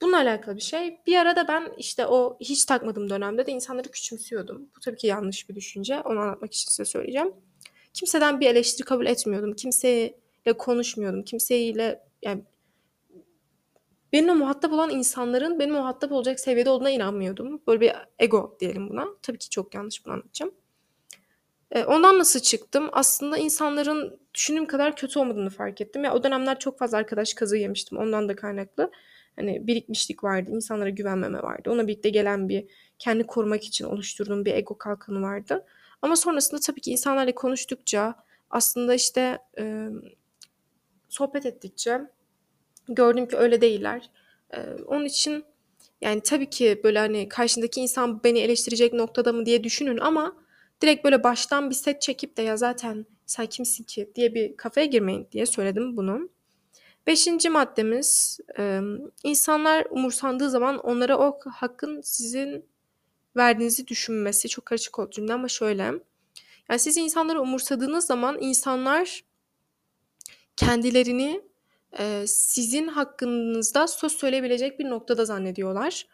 Bununla 0.02 0.16
alakalı 0.16 0.56
bir 0.56 0.60
şey. 0.60 0.98
Bir 1.06 1.16
arada 1.16 1.48
ben 1.48 1.72
işte 1.78 2.06
o 2.06 2.36
hiç 2.40 2.64
takmadığım 2.64 3.10
dönemde 3.10 3.46
de 3.46 3.52
insanları 3.52 3.88
küçümsüyordum. 3.88 4.68
Bu 4.76 4.80
tabii 4.80 4.96
ki 4.96 5.06
yanlış 5.06 5.48
bir 5.48 5.54
düşünce. 5.54 6.00
Onu 6.00 6.20
anlatmak 6.20 6.54
için 6.54 6.70
size 6.70 6.84
söyleyeceğim. 6.84 7.32
Kimseden 7.94 8.40
bir 8.40 8.46
eleştiri 8.46 8.84
kabul 8.84 9.06
etmiyordum. 9.06 9.52
Kimseyle 9.52 10.21
konuşmuyordum. 10.50 11.22
Kimseyle 11.22 12.04
yani 12.22 12.42
benimle 14.12 14.32
muhatap 14.32 14.72
olan 14.72 14.90
insanların 14.90 15.58
benim 15.58 15.74
muhatap 15.74 16.12
olacak 16.12 16.40
seviyede 16.40 16.70
olduğuna 16.70 16.90
inanmıyordum. 16.90 17.62
Böyle 17.66 17.80
bir 17.80 17.92
ego 18.18 18.56
diyelim 18.60 18.88
buna. 18.88 19.06
Tabii 19.22 19.38
ki 19.38 19.50
çok 19.50 19.74
yanlış 19.74 20.06
bunu 20.06 20.12
anlatacağım. 20.12 20.52
E, 21.70 21.84
ondan 21.84 22.18
nasıl 22.18 22.40
çıktım? 22.40 22.88
Aslında 22.92 23.38
insanların 23.38 24.20
düşündüğüm 24.34 24.66
kadar 24.66 24.96
kötü 24.96 25.18
olmadığını 25.18 25.50
fark 25.50 25.80
ettim. 25.80 26.04
Ya 26.04 26.14
o 26.14 26.24
dönemler 26.24 26.58
çok 26.58 26.78
fazla 26.78 26.98
arkadaş 26.98 27.34
kazığı 27.34 27.56
yemiştim. 27.56 27.98
Ondan 27.98 28.28
da 28.28 28.36
kaynaklı. 28.36 28.90
Hani 29.36 29.66
birikmişlik 29.66 30.24
vardı. 30.24 30.50
insanlara 30.50 30.90
güvenmeme 30.90 31.42
vardı. 31.42 31.70
Ona 31.70 31.86
birlikte 31.86 32.08
gelen 32.10 32.48
bir 32.48 32.66
kendi 32.98 33.26
korumak 33.26 33.64
için 33.64 33.84
oluşturduğum 33.84 34.44
bir 34.44 34.54
ego 34.54 34.78
kalkanı 34.78 35.22
vardı. 35.22 35.64
Ama 36.02 36.16
sonrasında 36.16 36.60
tabii 36.60 36.80
ki 36.80 36.90
insanlarla 36.90 37.34
konuştukça 37.34 38.14
aslında 38.50 38.94
işte 38.94 39.38
sohbet 41.12 41.46
ettikçe 41.46 42.00
gördüm 42.88 43.28
ki 43.28 43.36
öyle 43.36 43.60
değiller. 43.60 44.10
Ee, 44.54 44.58
onun 44.86 45.04
için 45.04 45.44
yani 46.00 46.20
tabii 46.20 46.50
ki 46.50 46.80
böyle 46.84 46.98
hani 46.98 47.28
karşındaki 47.28 47.80
insan 47.80 48.24
beni 48.24 48.38
eleştirecek 48.38 48.92
noktada 48.92 49.32
mı 49.32 49.46
diye 49.46 49.64
düşünün 49.64 49.98
ama 49.98 50.36
direkt 50.82 51.04
böyle 51.04 51.24
baştan 51.24 51.70
bir 51.70 51.74
set 51.74 52.02
çekip 52.02 52.36
de 52.36 52.42
ya 52.42 52.56
zaten 52.56 53.06
sen 53.26 53.46
kimsin 53.46 53.84
ki 53.84 54.12
diye 54.14 54.34
bir 54.34 54.56
kafaya 54.56 54.86
girmeyin 54.86 55.28
diye 55.32 55.46
söyledim 55.46 55.96
bunu. 55.96 56.28
Beşinci 57.06 57.50
maddemiz 57.50 58.40
e, 58.58 58.80
insanlar 59.24 59.86
umursandığı 59.90 60.50
zaman 60.50 60.78
onlara 60.78 61.18
o 61.18 61.38
hakkın 61.50 62.00
sizin 62.00 62.64
verdiğinizi 63.36 63.86
düşünmesi. 63.86 64.48
Çok 64.48 64.66
karışık 64.66 64.98
oldu 64.98 65.10
cümle 65.10 65.32
ama 65.32 65.48
şöyle. 65.48 65.82
Yani 66.68 66.78
siz 66.78 66.96
insanları 66.96 67.40
umursadığınız 67.40 68.06
zaman 68.06 68.38
insanlar 68.40 69.24
kendilerini 70.56 71.42
e, 71.98 72.24
sizin 72.26 72.88
hakkınızda 72.88 73.86
söz 73.86 74.12
söyleyebilecek 74.12 74.78
bir 74.78 74.90
noktada 74.90 75.24
zannediyorlar. 75.24 76.06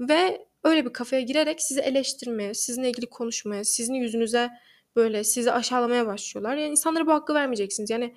Ve 0.00 0.46
öyle 0.64 0.84
bir 0.84 0.92
kafaya 0.92 1.22
girerek 1.22 1.62
sizi 1.62 1.80
eleştirmeye, 1.80 2.54
sizinle 2.54 2.90
ilgili 2.90 3.06
konuşmaya, 3.06 3.64
sizin 3.64 3.94
yüzünüze 3.94 4.50
böyle 4.96 5.24
sizi 5.24 5.52
aşağılamaya 5.52 6.06
başlıyorlar. 6.06 6.56
Yani 6.56 6.70
insanlara 6.70 7.06
bu 7.06 7.12
hakkı 7.12 7.34
vermeyeceksiniz. 7.34 7.90
Yani 7.90 8.14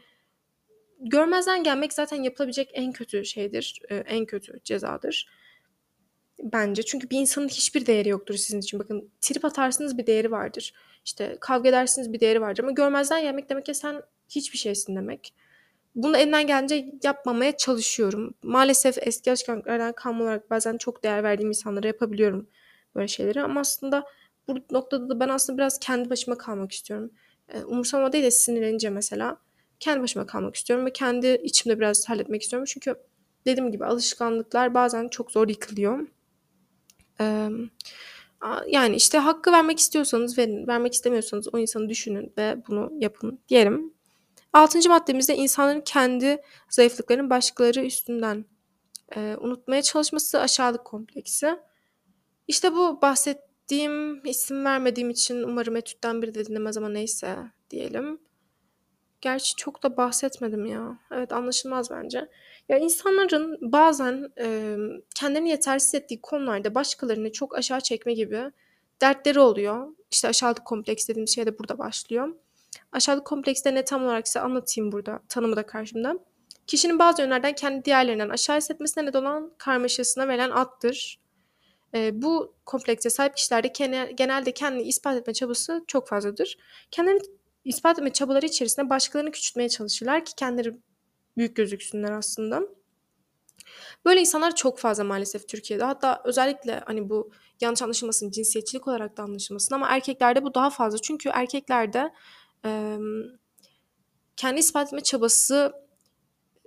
görmezden 0.99 1.63
gelmek 1.63 1.93
zaten 1.93 2.23
yapılabilecek 2.23 2.69
en 2.73 2.91
kötü 2.91 3.25
şeydir, 3.25 3.81
e, 3.89 3.95
en 3.95 4.25
kötü 4.25 4.59
cezadır. 4.63 5.29
Bence. 6.43 6.83
Çünkü 6.83 7.09
bir 7.09 7.19
insanın 7.19 7.47
hiçbir 7.47 7.85
değeri 7.85 8.09
yoktur 8.09 8.35
sizin 8.35 8.59
için. 8.59 8.79
Bakın 8.79 9.11
trip 9.21 9.45
atarsınız 9.45 9.97
bir 9.97 10.07
değeri 10.07 10.31
vardır. 10.31 10.73
İşte 11.05 11.37
kavga 11.41 11.69
edersiniz 11.69 12.13
bir 12.13 12.19
değeri 12.19 12.41
vardır 12.41 12.63
ama 12.63 12.71
görmezden 12.71 13.21
gelmek 13.21 13.49
demek 13.49 13.67
ya 13.67 13.73
sen 13.73 14.01
hiçbir 14.29 14.57
şeysin 14.57 14.95
demek. 14.95 15.33
Bunu 15.97 16.17
elimden 16.17 16.47
geldiğince 16.47 16.99
yapmamaya 17.03 17.57
çalışıyorum. 17.57 18.35
Maalesef 18.43 18.97
eski 19.01 19.31
alışkanlıklardan 19.31 19.93
kalma 19.93 20.23
olarak 20.23 20.51
bazen 20.51 20.77
çok 20.77 21.03
değer 21.03 21.23
verdiğim 21.23 21.49
insanlara 21.49 21.87
yapabiliyorum 21.87 22.47
böyle 22.95 23.07
şeyleri 23.07 23.41
ama 23.43 23.59
aslında 23.59 24.05
bu 24.47 24.55
noktada 24.71 25.09
da 25.09 25.19
ben 25.19 25.29
aslında 25.29 25.57
biraz 25.57 25.79
kendi 25.79 26.09
başıma 26.09 26.37
kalmak 26.37 26.71
istiyorum. 26.71 27.11
Eee, 27.53 27.63
umursama 27.65 28.13
değil 28.13 28.23
de 28.23 28.31
sinirlenince 28.31 28.89
mesela 28.89 29.37
kendi 29.79 30.01
başıma 30.03 30.25
kalmak 30.25 30.55
istiyorum 30.55 30.85
ve 30.85 30.93
kendi 30.93 31.27
içimde 31.43 31.79
biraz 31.79 32.09
halletmek 32.09 32.41
istiyorum. 32.41 32.65
Çünkü 32.73 32.95
dediğim 33.45 33.71
gibi 33.71 33.85
alışkanlıklar 33.85 34.73
bazen 34.73 35.07
çok 35.07 35.31
zor 35.31 35.47
yıkılıyor. 35.49 36.07
Yani, 38.67 38.95
işte, 38.95 39.17
hakkı 39.17 39.51
vermek 39.51 39.79
istiyorsanız 39.79 40.37
verin, 40.37 40.67
vermek 40.67 40.93
istemiyorsanız 40.93 41.53
o 41.53 41.57
insanı 41.57 41.89
düşünün 41.89 42.33
ve 42.37 42.57
bunu 42.67 42.91
yapın 42.99 43.39
diyelim. 43.49 43.93
6. 44.53 44.89
maddemiz 44.89 45.29
de 45.29 45.35
insanların 45.35 45.81
kendi 45.81 46.41
zayıflıklarını 46.69 47.29
başkaları 47.29 47.85
üstünden, 47.85 48.45
eee, 49.15 49.37
unutmaya 49.41 49.81
çalışması, 49.81 50.39
aşağılık 50.41 50.85
kompleksi. 50.85 51.57
İşte, 52.47 52.73
bu 52.75 53.01
bahsettiğim, 53.01 54.25
isim 54.25 54.65
vermediğim 54.65 55.09
için 55.09 55.43
umarım 55.43 55.75
etütten 55.75 56.21
biri 56.21 56.35
de 56.35 56.45
dinlemez 56.45 56.77
ama 56.77 56.89
neyse 56.89 57.37
diyelim. 57.69 58.19
Gerçi 59.21 59.55
çok 59.55 59.83
da 59.83 59.97
bahsetmedim 59.97 60.65
ya. 60.65 60.99
Evet, 61.11 61.33
anlaşılmaz 61.33 61.91
bence. 61.91 62.29
Ya, 62.69 62.77
insanların 62.77 63.57
bazen, 63.61 64.29
emm, 64.37 65.01
kendilerini 65.15 65.49
yetersiz 65.49 65.95
ettiği 65.95 66.21
konularda 66.21 66.75
başkalarını 66.75 67.31
çok 67.31 67.57
aşağı 67.57 67.81
çekme 67.81 68.13
gibi 68.13 68.51
dertleri 69.01 69.39
oluyor. 69.39 69.87
İşte, 70.11 70.27
aşağılık 70.27 70.65
kompleks 70.65 71.09
dediğimiz 71.09 71.35
şey 71.35 71.45
de 71.45 71.59
burada 71.59 71.77
başlıyor. 71.77 72.35
Aşağılık 72.91 73.25
kompleksi 73.25 73.65
de 73.65 73.75
ne 73.75 73.85
tam 73.85 74.03
olarak 74.03 74.27
size 74.27 74.39
anlatayım 74.39 74.91
burada, 74.91 75.19
tanımı 75.29 75.55
da 75.55 75.65
karşımda. 75.65 76.15
Kişinin 76.67 76.99
bazı 76.99 77.21
yönlerden 77.21 77.53
kendini 77.55 77.85
diğerlerinden 77.85 78.29
aşağı 78.29 78.57
hissetmesine 78.57 79.05
neden 79.05 79.21
olan 79.21 79.53
karmaşasına 79.57 80.27
verilen 80.27 80.51
addır. 80.51 81.19
Eee, 81.93 82.11
bu 82.13 82.55
komplekse 82.65 83.09
sahip 83.09 83.37
kişilerde 83.37 83.73
kene 83.73 84.11
genelde 84.15 84.51
kendini 84.51 84.83
ispat 84.83 85.17
etme 85.17 85.33
çabası 85.33 85.83
çok 85.87 86.07
fazladır. 86.07 86.57
Kendilerini 86.91 87.21
ispat 87.65 87.97
etme 87.99 88.13
çabaları 88.13 88.45
içerisinde 88.45 88.89
başkalarını 88.89 89.31
küçültmeye 89.31 89.69
çalışırlar 89.69 90.25
ki 90.25 90.35
kendileri 90.35 90.77
büyük 91.37 91.55
gözüksünler 91.55 92.11
aslında. 92.11 92.61
Böyle 94.05 94.19
insanlar 94.21 94.55
çok 94.55 94.79
fazla 94.79 95.03
maalesef 95.03 95.47
Türkiye'de. 95.47 95.83
Hatta 95.83 96.21
özellikle, 96.25 96.83
hani, 96.85 97.09
bu 97.09 97.31
yanlış 97.61 97.81
anlaşılmasın, 97.81 98.31
cinsiyetçilik 98.31 98.87
olarak 98.87 99.17
da 99.17 99.23
anlaşılmasın 99.23 99.75
ama 99.75 99.87
erkeklerde 99.87 100.43
bu 100.43 100.53
daha 100.53 100.69
fazla. 100.69 100.97
Çünkü 100.97 101.29
erkeklerde, 101.29 102.13
emm, 102.67 103.23
kendi 104.37 104.59
ispat 104.59 104.87
etme 104.87 105.01
çabası 105.03 105.73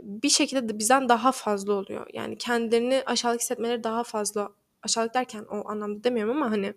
bir 0.03 0.29
şekilde 0.29 0.69
de 0.69 0.79
bizden 0.79 1.09
daha 1.09 1.33
fazla 1.33 1.73
oluyor. 1.75 2.07
Yani 2.13 2.39
kendilerini 2.39 3.03
aşağılık 3.07 3.41
hissetmeleri 3.41 3.85
daha 3.85 4.05
fazla. 4.05 4.51
Aşağılık 4.83 5.15
derken 5.15 5.45
o 5.51 5.69
anlamda 5.71 6.05
demiyorum 6.05 6.37
ama, 6.37 6.51
hani, 6.51 6.75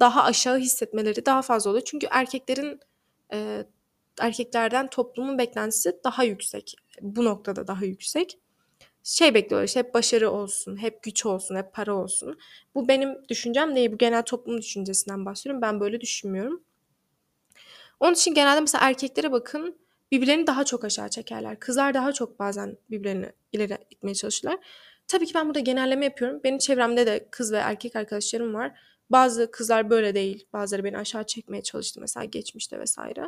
daha 0.00 0.24
aşağı 0.24 0.58
hissetmeleri 0.58 1.26
daha 1.26 1.42
fazla 1.42 1.70
oluyor. 1.70 1.84
Çünkü 1.86 2.06
erkeklerin, 2.10 2.80
eee, 3.32 3.66
erkeklerden 4.20 4.90
toplumun 4.90 5.38
beklentisi 5.38 6.00
daha 6.04 6.24
yüksek. 6.24 6.76
Bu 7.02 7.24
noktada 7.24 7.66
daha 7.68 7.84
yüksek. 7.84 8.38
Şey 9.04 9.34
bekliyorlar, 9.34 9.68
işte, 9.68 9.80
hep 9.80 9.94
başarı 9.94 10.30
olsun, 10.30 10.76
hep 10.76 11.02
güç 11.02 11.26
olsun, 11.26 11.56
hep 11.56 11.72
para 11.74 11.94
olsun. 11.96 12.38
Bu 12.74 12.88
benim 12.88 13.28
düşüncem 13.28 13.76
değil, 13.76 13.92
bu 13.92 13.98
genel 13.98 14.22
toplum 14.22 14.58
düşüncesinden 14.62 15.26
bahsediyorum. 15.26 15.62
Ben 15.62 15.80
böyle 15.80 16.00
düşünmüyorum. 16.00 16.62
Onun 18.00 18.14
için 18.14 18.34
genelde 18.34 18.60
mesela 18.60 18.88
erkeklere 18.88 19.32
bakın, 19.32 19.76
birbirlerini 20.12 20.46
daha 20.46 20.64
çok 20.64 20.84
aşağı 20.84 21.08
çekerler. 21.08 21.60
Kızlar 21.60 21.94
daha 21.94 22.12
çok 22.12 22.38
bazen 22.38 22.76
birbirlerini 22.90 23.32
ileri 23.52 23.78
itmeye 23.90 24.14
çalışırlar. 24.14 24.58
Tabii 25.08 25.26
ki 25.26 25.34
ben 25.34 25.46
burada 25.46 25.60
genelleme 25.60 26.04
yapıyorum. 26.04 26.40
Benim 26.44 26.58
çevremde 26.58 27.06
de 27.06 27.28
kız 27.30 27.52
ve 27.52 27.56
erkek 27.56 27.96
arkadaşlarım 27.96 28.54
var. 28.54 28.78
Bazı 29.10 29.50
kızlar 29.50 29.90
böyle 29.90 30.14
değil. 30.14 30.46
Bazıları 30.52 30.84
beni 30.84 30.98
aşağı 30.98 31.24
çekmeye 31.24 31.62
çalıştı 31.62 32.00
mesela 32.00 32.24
geçmişte 32.24 32.84
vs. 32.84 32.98
Eee, 32.98 33.24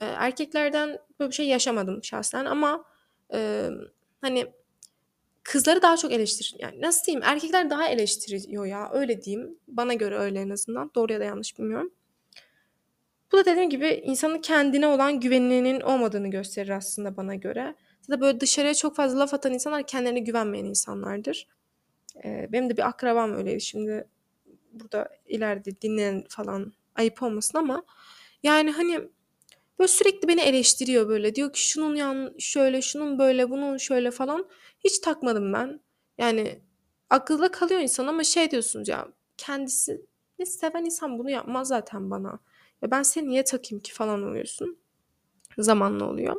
erkeklerden 0.00 0.98
böyle 1.20 1.30
bir 1.30 1.34
şey 1.34 1.46
yaşamadım 1.46 2.04
şahsen 2.04 2.44
ama, 2.44 2.84
emm, 3.30 3.78
hani, 4.20 4.46
kızları 5.42 5.82
daha 5.82 5.96
çok 5.96 6.12
eleştir 6.12 6.54
yani, 6.58 6.80
nasıl 6.80 7.06
diyeyim, 7.06 7.22
erkekler 7.24 7.70
daha 7.70 7.88
eleştiriyor 7.88 8.66
ya, 8.66 8.90
öyle 8.92 9.22
diyeyim. 9.22 9.58
Bana 9.68 9.94
göre 9.94 10.18
öyle 10.18 10.40
en 10.40 10.50
azından. 10.50 10.90
Doğru 10.94 11.12
ya 11.12 11.20
da 11.20 11.24
yanlış 11.24 11.58
bilmiyorum. 11.58 11.92
Bu 13.32 13.36
da 13.36 13.44
dediğim 13.44 13.70
gibi 13.70 13.88
insanın 14.04 14.38
kendine 14.38 14.86
olan 14.86 15.20
güveninin 15.20 15.80
olmadığını 15.80 16.28
gösterir 16.30 16.68
aslında 16.70 17.16
bana 17.16 17.34
göre. 17.34 17.60
Ya 18.08 18.16
da 18.16 18.20
böyle 18.20 18.40
dışarıya 18.40 18.74
çok 18.74 18.96
fazla 18.96 19.18
laf 19.18 19.34
atan 19.34 19.52
insanlar 19.54 19.86
kendilerine 19.86 20.20
güvenmeyen 20.20 20.64
insanlardır. 20.64 21.48
Eee, 22.24 22.48
benim 22.52 22.70
de 22.70 22.76
bir 22.76 22.88
akrabam 22.88 23.32
öyleydi. 23.34 23.60
Şimdi 23.60 24.08
burada 24.72 25.08
ileride 25.28 25.80
dinleyen 25.80 26.24
falan 26.28 26.72
ayıp 26.94 27.22
olmasın 27.22 27.58
ama 27.58 27.84
yani, 28.42 28.70
hani, 28.70 29.00
böyle 29.78 29.88
sürekli 29.88 30.28
beni 30.28 30.40
eleştiriyor 30.40 31.08
böyle. 31.08 31.34
Diyor 31.34 31.52
ki 31.52 31.68
şunun 31.68 31.94
yan 31.96 32.34
şöyle, 32.38 32.82
şunun 32.82 33.18
böyle, 33.18 33.50
bunun 33.50 33.76
şöyle 33.76 34.10
falan. 34.10 34.46
Hiç 34.84 34.98
takmadım 34.98 35.52
ben. 35.52 35.80
Yani 36.18 36.60
akılda 37.10 37.50
kalıyor 37.50 37.80
insan 37.80 38.06
ama 38.06 38.24
şey 38.24 38.50
diyorsunuz 38.50 38.88
ya, 38.88 39.08
kendisini 39.36 40.00
seven 40.46 40.84
insan 40.84 41.18
bunu 41.18 41.30
yapmaz 41.30 41.68
zaten 41.68 42.10
bana. 42.10 42.40
Ya, 42.82 42.90
ben 42.90 43.02
seni 43.02 43.28
niye 43.28 43.44
takayım 43.44 43.82
ki 43.82 43.92
falan 43.94 44.22
oluyorsun. 44.22 44.78
Zamanla 45.58 46.04
oluyor. 46.10 46.36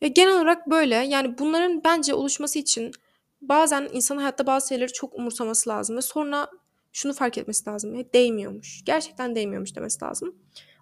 Ya, 0.00 0.08
genel 0.08 0.34
olarak 0.36 0.70
böyle. 0.70 0.94
Yani 0.94 1.38
bunların 1.38 1.84
bence 1.84 2.14
oluşması 2.14 2.58
için 2.58 2.92
bazen 3.40 3.88
insan 3.92 4.16
hayatta 4.16 4.46
bazı 4.46 4.68
şeyleri 4.68 4.92
çok 4.92 5.14
umursaması 5.14 5.70
lazım 5.70 5.96
ve 5.96 6.02
sonra 6.02 6.48
şunu 6.92 7.12
fark 7.14 7.38
etmesi 7.38 7.70
lazım, 7.70 7.94
ya 7.94 8.12
değmiyormuş, 8.14 8.84
gerçekten 8.86 9.34
değmiyormuş 9.36 9.76
demesi 9.76 10.04
lazım. 10.04 10.36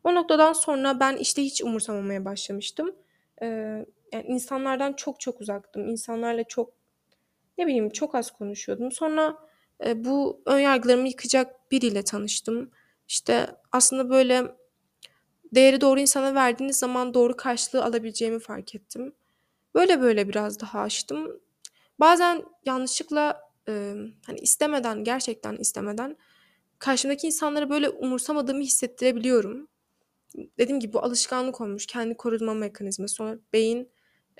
O 0.05 0.15
noktadan 0.15 0.53
sonra 0.53 1.01
ben, 1.01 1.17
işte, 1.17 1.43
hiç 1.43 1.63
umursamamaya 1.63 2.25
başlamıştım. 2.25 2.97
Eee, 3.43 3.87
yani 4.13 4.25
insanlardan 4.29 4.93
çok 4.93 5.21
çok 5.21 5.41
uzaktım. 5.41 5.89
İnsanlarla 5.89 6.45
çok, 6.45 6.73
ne 7.59 7.67
bileyim, 7.67 7.91
çok 7.91 8.15
az 8.15 8.31
konuşuyordum. 8.31 8.93
Sonra, 8.93 9.39
eee, 9.87 10.05
bu 10.05 10.43
ön 10.47 10.59
yargılarımı 10.59 11.09
yıkacak 11.09 11.73
biriyle 11.73 12.05
tanıştım. 12.05 12.71
İşte, 13.09 13.47
aslında 13.73 14.11
böyle 14.11 14.57
değeri 15.55 15.81
doğru 15.81 16.01
insana 16.01 16.35
verdiğiniz 16.35 16.77
zaman 16.79 17.15
doğru 17.15 17.37
karşılığı 17.37 17.85
alabileceğimi 17.85 18.39
fark 18.41 18.75
ettim. 18.75 19.15
Böyle 19.75 20.03
böyle 20.03 20.29
biraz 20.29 20.61
daha 20.61 20.81
aştım. 20.81 21.41
Bazen 22.01 22.45
yanlışlıkla, 22.67 23.41
emm, 23.69 24.13
hani, 24.27 24.39
istemeden, 24.41 25.05
gerçekten 25.05 25.57
istemeden 25.57 26.17
karşımdaki 26.81 27.27
insanlara 27.29 27.71
böyle 27.71 27.91
umursamadığımı 27.91 28.63
hissettirebiliyorum. 28.63 29.69
Dediğim 30.59 30.81
gibi 30.81 30.93
bu 30.95 31.01
alışkanlık 31.05 31.63
olmuş, 31.63 31.87
kendi 31.87 32.17
koruma 32.19 32.55
mekanizması. 32.55 33.17
Sonra 33.17 33.39
beyin, 33.55 33.91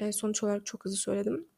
eee, 0.03 0.13
sonuç 0.13 0.45
olarak 0.45 0.67
çok 0.67 0.87
hızlı 0.87 0.99
söyledim. 0.99 1.49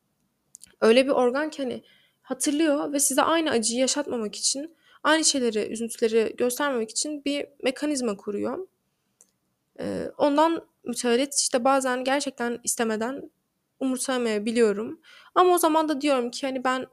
Öyle 0.82 1.06
bir 1.06 1.10
organ 1.12 1.50
ki, 1.50 1.62
hani, 1.64 1.84
hatırlıyor 2.22 2.92
ve 2.94 3.00
size 3.00 3.22
aynı 3.22 3.50
acıyı 3.50 3.80
yaşatmamak 3.80 4.36
için, 4.36 4.75
aynı 5.02 5.24
şeyleri, 5.24 5.58
üzüntüleri 5.72 6.34
göstermemek 6.38 6.90
için 6.90 7.24
bir 7.24 7.46
mekanizma 7.62 8.16
kuruyor. 8.16 8.68
Eee, 9.80 10.10
ondan 10.18 10.66
mütevellit, 10.84 11.34
işte, 11.34 11.64
bazen 11.64 12.04
gerçekten 12.04 12.58
istemeden 12.64 13.30
umursayamayabiliyorum. 13.80 15.00
Ama 15.34 15.54
o 15.54 15.58
zaman 15.58 15.88
da 15.88 16.00
diyorum 16.00 16.30
ki, 16.30 16.46
hani, 16.46 16.64
ben 16.64 16.86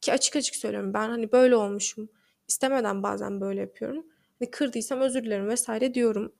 ki 0.00 0.12
açık 0.12 0.36
açık 0.36 0.56
söylüyorum, 0.56 0.94
ben, 0.94 1.08
hani, 1.08 1.32
böyle 1.32 1.56
olmuşum, 1.56 2.08
istemeden 2.48 3.02
bazen 3.02 3.40
böyle 3.40 3.60
yapıyorum. 3.60 4.06
Hani, 4.38 4.50
kırdıysam 4.50 5.00
özür 5.00 5.24
dilerim 5.24 5.54
vs. 5.54 5.68
diyorum. 5.94 6.32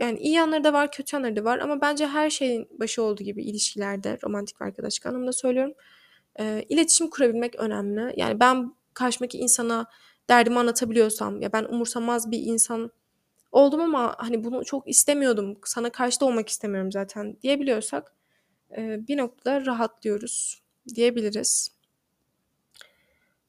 Yani 0.00 0.18
iyi 0.20 0.34
yanları 0.34 0.64
da 0.64 0.72
var, 0.72 0.92
kötü 0.92 1.16
yanları 1.16 1.36
da 1.36 1.44
var 1.44 1.58
ama 1.58 1.80
bence 1.80 2.06
her 2.06 2.30
şeyin 2.30 2.68
başı 2.80 3.02
olduğu 3.02 3.24
gibi 3.24 3.44
ilişkilerde, 3.44 4.18
romantik 4.24 4.60
ve 4.60 4.64
arkadaşlık 4.66 5.06
anlamında 5.06 5.32
söylüyorum, 5.32 5.74
eee, 6.40 6.66
iletişim 6.68 7.10
kurabilmek 7.10 7.56
önemli. 7.56 8.14
Yani 8.16 8.40
ben 8.40 8.74
karşımdaki 8.94 9.38
insana 9.38 9.86
derdimi 10.30 10.58
anlatabiliyorsam, 10.58 11.42
ya 11.42 11.52
ben 11.52 11.64
umursamaz 11.64 12.30
bir 12.30 12.40
insan 12.42 12.90
oldum 13.52 13.80
ama, 13.80 14.14
hani, 14.18 14.44
bunu 14.44 14.64
çok 14.64 14.88
istemiyordum, 14.88 15.58
sana 15.64 15.90
karşı 15.90 16.20
da 16.20 16.24
olmak 16.26 16.48
istemiyorum 16.48 16.92
zaten 16.92 17.36
diyebiliyorsak, 17.42 18.12
eee, 18.78 19.00
bir 19.08 19.16
noktada 19.18 19.66
rahatlıyoruz 19.66 20.62
diyebiliriz. 20.94 21.70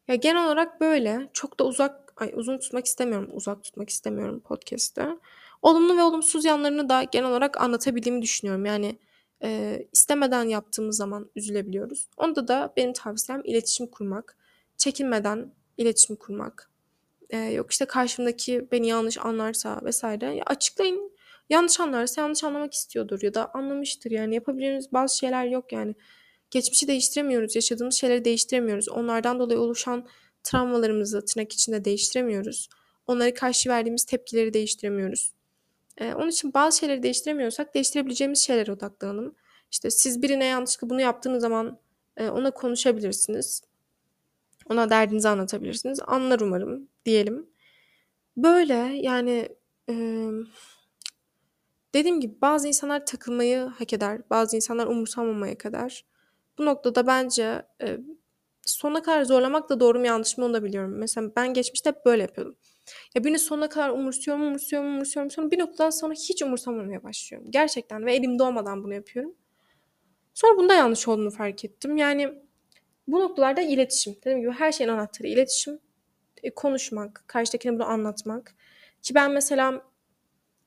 Ya, 0.08 0.16
genel 0.16 0.46
olarak 0.46 0.82
böyle. 0.82 1.30
Çok 1.34 1.60
da 1.60 1.64
uzak 1.66 2.14
ay, 2.18 2.32
uzun 2.36 2.58
tutmak 2.58 2.86
istemiyorum, 2.86 3.30
uzak 3.34 3.64
tutmak 3.64 3.90
istemiyorum 3.90 4.40
podcast'ı. 4.40 5.20
Olumlu 5.62 5.98
ve 5.98 6.04
olumsuz 6.04 6.46
yanlarını 6.46 6.90
da 6.90 7.04
genel 7.04 7.30
olarak 7.30 7.62
anlatabildiğimi 7.62 8.22
düşünüyorum. 8.22 8.66
Yani, 8.66 9.00
eee, 9.44 9.88
istemeden 9.94 10.44
yaptığımız 10.44 10.98
zaman 10.98 11.30
üzülebiliyoruz. 11.36 12.08
Onda 12.18 12.48
da 12.48 12.74
benim 12.78 12.94
tavsiyem 12.94 13.42
iletişim 13.46 13.88
kurmak. 13.88 14.38
Çekinmeden, 14.78 15.52
iletişim 15.80 16.16
kurmak. 16.16 16.70
Ee, 17.30 17.38
yok 17.38 17.72
işte 17.72 17.86
karşımdaki 17.86 18.68
beni 18.72 18.88
yanlış 18.88 19.18
anlarsa 19.18 19.82
vesaire. 19.84 20.36
Ya 20.36 20.44
açıklayın. 20.46 21.12
Yanlış 21.50 21.80
anlarsa 21.80 22.22
yanlış 22.22 22.44
anlamak 22.44 22.74
istiyordur 22.74 23.20
ya 23.22 23.34
da 23.34 23.52
anlamıştır. 23.54 24.12
Yani 24.12 24.36
yapabileceğimiz 24.36 24.94
bazı 24.94 25.18
şeyler 25.18 25.46
yok 25.46 25.72
yani. 25.72 25.96
Geçmişi 26.52 26.88
değiştiremiyoruz. 26.88 27.56
Yaşadığımız 27.56 27.96
şeyleri 27.96 28.26
değiştiremiyoruz. 28.26 28.90
Onlardan 28.90 29.40
dolayı 29.40 29.60
oluşan 29.60 30.08
travmalarımızı 30.44 31.26
tırnak 31.26 31.54
içinde 31.54 31.86
değiştiremiyoruz. 31.86 32.70
Onlara 33.08 33.34
karşı 33.34 33.70
verdiğimiz 33.70 34.06
tepkileri 34.06 34.54
değiştiremiyoruz. 34.54 35.34
Ee, 35.98 36.14
onun 36.14 36.30
için 36.30 36.54
bazı 36.54 36.78
şeyleri 36.78 37.04
değiştiremiyorsak 37.04 37.76
değiştirebileceğimiz 37.76 38.40
şeylere 38.40 38.72
odaklanalım. 38.72 39.36
İşte 39.72 39.90
siz 39.92 40.22
birine 40.22 40.46
yanlışlıkla 40.46 40.90
bunu 40.90 41.02
yaptığınız 41.02 41.42
zaman 41.42 41.80
e, 42.18 42.30
ona 42.30 42.52
konuşabilirsiniz. 42.52 43.62
Ona 44.70 44.90
derdinizi 44.90 45.30
anlatabilirsiniz. 45.30 46.00
Anlar 46.08 46.40
umarım 46.40 46.90
diyelim. 47.06 47.50
Böyle 48.38 48.74
yani 48.96 49.50
e, 49.90 49.94
dediğim 51.94 52.22
gibi 52.22 52.42
bazı 52.42 52.68
insanlar 52.68 53.06
takılmayı 53.06 53.60
hak 53.60 53.94
eder. 53.94 54.22
Bazı 54.30 54.56
insanlar 54.56 54.88
umursamamaya 54.88 55.58
kadar. 55.58 56.06
Bu 56.58 56.66
noktada 56.66 57.08
bence 57.08 57.66
e, 57.82 57.98
sonuna 58.66 59.02
kadar 59.02 59.24
zorlamak 59.24 59.70
da 59.70 59.80
doğru 59.80 60.00
mu 60.00 60.06
yanlış 60.06 60.38
mı 60.38 60.46
onu 60.46 60.54
da 60.54 60.64
biliyorum. 60.64 60.96
Mesela 60.98 61.32
ben 61.36 61.54
geçmişte 61.54 61.90
hep 61.90 62.06
böyle 62.06 62.22
yapıyordum. 62.22 62.56
Ya 63.16 63.24
birini 63.24 63.40
sonuna 63.40 63.70
kadar 63.70 63.90
umursuyorum, 63.90 64.44
umursuyorum, 64.44 64.90
umursuyorum. 64.90 65.32
Sonra 65.32 65.52
bir 65.52 65.60
noktadan 65.60 65.90
sonra 65.90 66.14
hiç 66.14 66.42
umursamamaya 66.44 67.04
başlıyorum. 67.04 67.52
Gerçekten 67.52 68.06
ve 68.06 68.16
elimde 68.16 68.44
olmadan 68.44 68.84
bunu 68.84 68.94
yapıyorum. 68.94 69.36
Sonra 70.34 70.58
bunda 70.58 70.74
yanlış 70.74 71.08
olduğunu 71.08 71.32
fark 71.32 71.66
ettim. 71.66 71.98
Yani 71.98 72.34
bu 73.12 73.20
noktalarda 73.20 73.62
iletişim. 73.62 74.16
Dediğim 74.26 74.42
gibi 74.42 74.52
her 74.52 74.72
şeyin 74.72 74.90
anahtarı 74.90 75.28
iletişim. 75.28 75.80
E, 76.44 76.50
konuşmak, 76.50 77.24
karşıdakine 77.28 77.74
bunu 77.74 77.86
anlatmak. 77.86 78.56
Ki 79.02 79.16
ben 79.16 79.32
mesela 79.32 79.82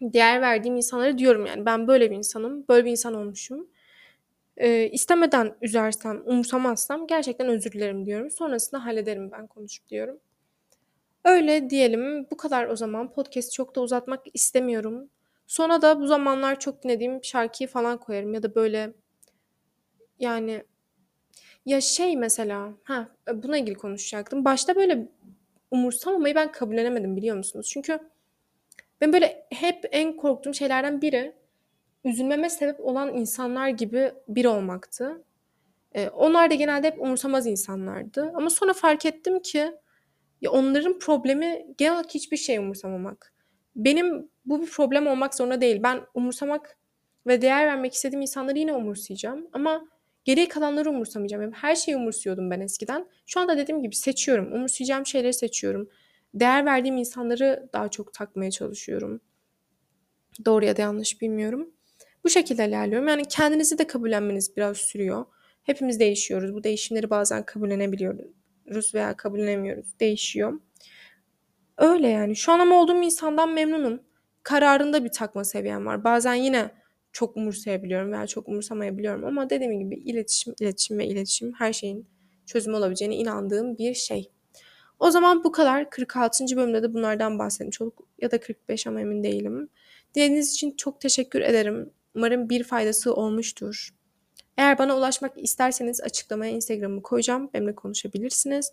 değer 0.00 0.40
verdiğim 0.40 0.76
insanlara 0.76 1.18
diyorum 1.18 1.46
yani 1.46 1.66
ben 1.66 1.88
böyle 1.88 2.10
bir 2.10 2.16
insanım, 2.16 2.64
böyle 2.68 2.84
bir 2.84 2.90
insan 2.90 3.14
olmuşum. 3.14 3.68
E, 4.56 4.88
istemeden 4.90 5.56
üzersem, 5.62 6.22
umursamazsam 6.26 7.06
gerçekten 7.06 7.48
özür 7.48 7.72
dilerim 7.72 8.06
diyorum. 8.06 8.30
Sonrasında 8.30 8.84
hallederim 8.84 9.30
ben 9.32 9.46
konuşup 9.46 9.88
diyorum. 9.88 10.18
Öyle 11.24 11.70
diyelim. 11.70 12.26
Bu 12.30 12.36
kadar 12.36 12.66
o 12.66 12.76
zaman. 12.76 13.12
Podcast 13.12 13.52
çok 13.52 13.76
da 13.76 13.80
uzatmak 13.80 14.24
istemiyorum. 14.34 15.10
Sonra 15.46 15.82
da 15.82 16.00
bu 16.00 16.06
zamanlar 16.06 16.60
çok 16.60 16.82
dinlediğim 16.84 17.24
şarkıyı 17.24 17.68
falan 17.68 17.98
koyarım 17.98 18.34
ya 18.34 18.42
da 18.42 18.54
böyle 18.54 18.92
yani 20.18 20.62
ya 21.66 21.80
şey 21.80 22.16
mesela 22.16 22.72
ha 22.84 23.08
buna 23.34 23.58
ilgili 23.58 23.74
konuşacaktım. 23.74 24.44
Başta 24.44 24.76
böyle 24.76 25.08
umursamamayı 25.70 26.34
ben 26.34 26.52
kabullenemedim 26.52 27.16
biliyor 27.16 27.36
musunuz? 27.36 27.70
Çünkü 27.72 27.98
ben 29.00 29.12
böyle 29.12 29.46
hep 29.50 29.88
en 29.92 30.16
korktuğum 30.16 30.54
şeylerden 30.54 31.02
biri 31.02 31.32
üzülmeme 32.04 32.50
sebep 32.50 32.80
olan 32.80 33.14
insanlar 33.14 33.68
gibi 33.68 34.12
biri 34.28 34.48
olmaktı. 34.48 35.24
Ee, 35.94 36.08
onlar 36.08 36.50
da 36.50 36.54
genelde 36.54 36.86
hep 36.86 37.00
umursamaz 37.00 37.46
insanlardı. 37.46 38.32
Ama 38.34 38.50
sonra 38.50 38.72
fark 38.72 39.06
ettim 39.06 39.40
ki 39.42 39.72
ya 40.40 40.50
onların 40.50 40.98
problemi 40.98 41.66
genel 41.78 41.92
olarak 41.92 42.14
hiçbir 42.14 42.36
şey 42.36 42.58
umursamamak. 42.58 43.34
Benim 43.76 44.30
bu 44.44 44.62
bir 44.62 44.70
problem 44.70 45.06
olmak 45.06 45.34
zorunda 45.34 45.60
değil. 45.60 45.82
Ben 45.82 46.00
umursamak 46.14 46.78
ve 47.26 47.42
değer 47.42 47.66
vermek 47.66 47.94
istediğim 47.94 48.22
insanları 48.22 48.58
yine 48.58 48.74
umursayacağım. 48.74 49.48
Ama 49.52 49.84
geriye 50.24 50.48
kalanları 50.48 50.90
umursamayacağım. 50.90 51.42
Yani 51.42 51.54
her 51.54 51.76
şeyi 51.76 51.96
umursuyordum 51.96 52.50
ben 52.50 52.60
eskiden. 52.60 53.06
Şu 53.26 53.40
anda 53.40 53.58
dediğim 53.58 53.82
gibi 53.82 53.96
seçiyorum. 53.96 54.52
Umursayacağım 54.52 55.06
şeyleri 55.06 55.32
seçiyorum. 55.32 55.88
Değer 56.34 56.66
verdiğim 56.66 56.96
insanları 56.96 57.68
daha 57.72 57.88
çok 57.88 58.14
takmaya 58.14 58.50
çalışıyorum. 58.50 59.20
Doğru 60.44 60.64
ya 60.64 60.76
da 60.76 60.82
yanlış 60.82 61.20
bilmiyorum. 61.20 61.70
Bu 62.24 62.30
şekilde 62.30 62.68
ilerliyorum. 62.68 63.08
Yani 63.08 63.24
kendinizi 63.24 63.78
de 63.78 63.86
kabullenmeniz 63.86 64.56
biraz 64.56 64.76
sürüyor. 64.76 65.24
Hepimiz 65.62 66.00
değişiyoruz. 66.00 66.54
Bu 66.54 66.64
değişimleri 66.64 67.10
bazen 67.10 67.46
kabullenebiliyoruz 67.46 68.94
veya 68.94 69.16
kabullenemiyoruz. 69.16 70.00
Değişiyor. 70.00 70.60
Öyle 71.78 72.08
yani. 72.08 72.36
Şu 72.36 72.52
an 72.52 72.58
ama 72.58 72.82
olduğum 72.82 73.02
insandan 73.02 73.52
memnunum. 73.52 74.02
Kararında 74.42 75.04
bir 75.04 75.12
takma 75.12 75.44
seviyem 75.44 75.86
var. 75.86 76.04
Bazen 76.04 76.34
yine 76.34 76.70
çok 77.12 77.36
umursayabiliyorum 77.36 78.12
veya 78.12 78.26
çok 78.26 78.48
umursamayabiliyorum 78.48 79.24
ama 79.24 79.50
dediğim 79.50 79.78
gibi 79.78 79.94
iletişim, 79.94 80.54
iletişim 80.60 80.98
ve 80.98 81.06
iletişim 81.06 81.52
her 81.52 81.72
şeyin 81.72 82.06
çözümü 82.46 82.76
olabileceğine 82.76 83.16
inandığım 83.16 83.78
bir 83.78 83.94
şey. 83.94 84.30
O 84.98 85.10
zaman 85.10 85.44
bu 85.44 85.52
kadar. 85.52 85.90
46. 85.90 86.44
bölümde 86.56 86.82
de 86.82 86.94
bunlardan 86.94 87.38
bahsetmiş 87.38 87.80
olduk. 87.80 88.06
Ya 88.20 88.30
da 88.30 88.40
45 88.40 88.86
ama 88.86 89.00
emin 89.00 89.22
değilim. 89.22 89.68
Dinlediğiniz 90.14 90.52
için 90.52 90.70
çok 90.76 91.00
teşekkür 91.00 91.40
ederim. 91.40 91.90
Umarım 92.14 92.48
bir 92.48 92.64
faydası 92.64 93.14
olmuştur. 93.14 93.94
Eğer 94.56 94.78
bana 94.78 94.96
ulaşmak 94.96 95.32
isterseniz 95.42 96.00
açıklamaya 96.00 96.52
Instagram'ı 96.52 97.02
koyacağım. 97.02 97.50
Benimle 97.54 97.74
konuşabilirsiniz. 97.74 98.72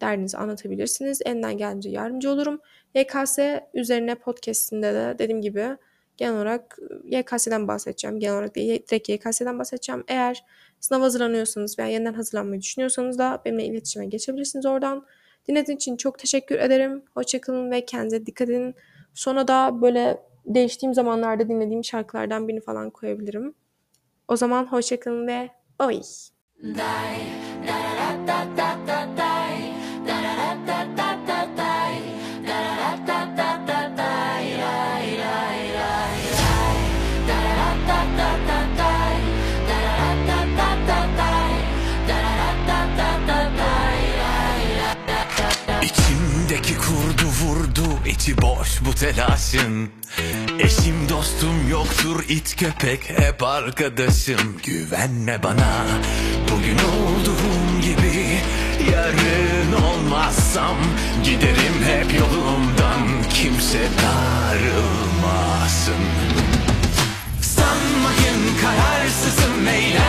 Derdinizi 0.00 0.36
anlatabilirsiniz. 0.36 1.20
Elinden 1.24 1.58
gelince 1.58 1.90
yardımcı 1.90 2.30
olurum. 2.30 2.60
YKS 2.94 3.38
üzerine 3.74 4.14
podcastinde 4.14 4.94
de 4.94 5.16
dediğim 5.18 5.40
gibi 5.40 5.76
genel 6.18 6.34
olarak 6.34 6.78
YKS'den 7.04 7.68
bahsedeceğim. 7.68 8.20
Genel 8.20 8.34
olarak 8.34 8.54
değil, 8.54 8.86
direkt 8.88 9.08
YKS'den 9.08 9.58
bahsedeceğim. 9.58 10.04
Eğer 10.08 10.44
sınav 10.80 11.00
hazırlanıyorsanız 11.00 11.78
veya 11.78 11.88
yeniden 11.88 12.14
hazırlanmayı 12.14 12.60
düşünüyorsanız 12.60 13.18
da 13.18 13.42
benimle 13.44 13.64
iletişime 13.64 14.06
geçebilirsiniz 14.06 14.66
oradan. 14.66 15.06
Dinlediğiniz 15.48 15.82
için 15.82 15.96
çok 15.96 16.18
teşekkür 16.18 16.58
ederim. 16.58 17.02
Hoşçakalın 17.14 17.70
ve 17.70 17.84
kendinize 17.84 18.26
dikkat 18.26 18.48
edin. 18.48 18.74
Sonra 19.14 19.48
da 19.48 19.82
böyle 19.82 20.20
değiştiğim 20.46 20.94
zamanlarda 20.94 21.48
dinlediğim 21.48 21.84
şarkılardan 21.84 22.48
birini 22.48 22.60
falan 22.60 22.90
koyabilirim. 22.90 23.54
O 24.28 24.36
zaman 24.36 24.66
hoşçakalın 24.66 25.26
ve 25.26 25.50
bye. 25.80 26.00
Vurdu 47.40 47.98
içi 48.06 48.42
boş 48.42 48.68
bu 48.86 48.94
telaşın. 48.94 49.90
Eşim 50.58 51.08
dostum 51.08 51.70
yoktur 51.70 52.24
it 52.28 52.56
köpek 52.56 53.10
hep 53.10 53.42
arkadaşım. 53.42 54.56
Güvenme 54.64 55.42
bana 55.42 55.86
bugün 56.50 56.78
olduğum 56.78 57.80
gibi 57.82 58.38
Yarın 58.92 59.82
olmazsam 59.82 60.76
giderim 61.24 61.84
hep 61.84 62.20
yolumdan. 62.20 63.08
Kimse 63.34 63.78
darılmasın. 64.02 65.94
Sanmayın 67.42 68.58
kararsızım 68.62 69.68
eylemlerim 69.68 70.07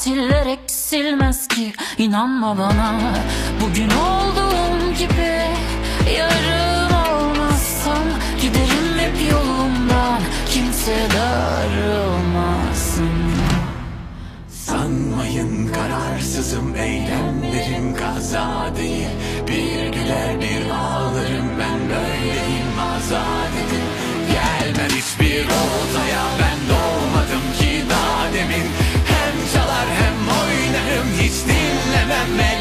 katiller 0.00 0.46
eksilmez 0.46 1.48
ki 1.48 1.72
İnanma 1.98 2.58
bana. 2.58 3.00
Bugün 3.60 3.90
olduğum 3.90 4.92
gibi 4.98 5.40
Yarın 6.18 6.92
olmazsam 6.94 8.04
giderim 8.40 8.98
hep 8.98 9.30
yolumdan. 9.32 10.20
Kimse 10.50 10.96
darılmasın. 11.16 13.10
Sanmayın 14.48 15.72
kararsızım 15.72 16.76
eylemlerim 16.76 17.96
kaza 17.96 18.70
değil. 18.76 19.08
Bir 19.48 19.92
güler 19.92 20.40
bir 20.40 20.70
ağlarım 20.70 21.48
ben 21.58 21.78
böyleyim 21.88 22.78
azat 22.96 23.52
edin. 23.66 23.84
Gelmem 24.32 24.90
hiçbir 24.90 25.44
oltaya 25.44 26.39
hiç 31.40 31.46
dinlemem 31.46 32.59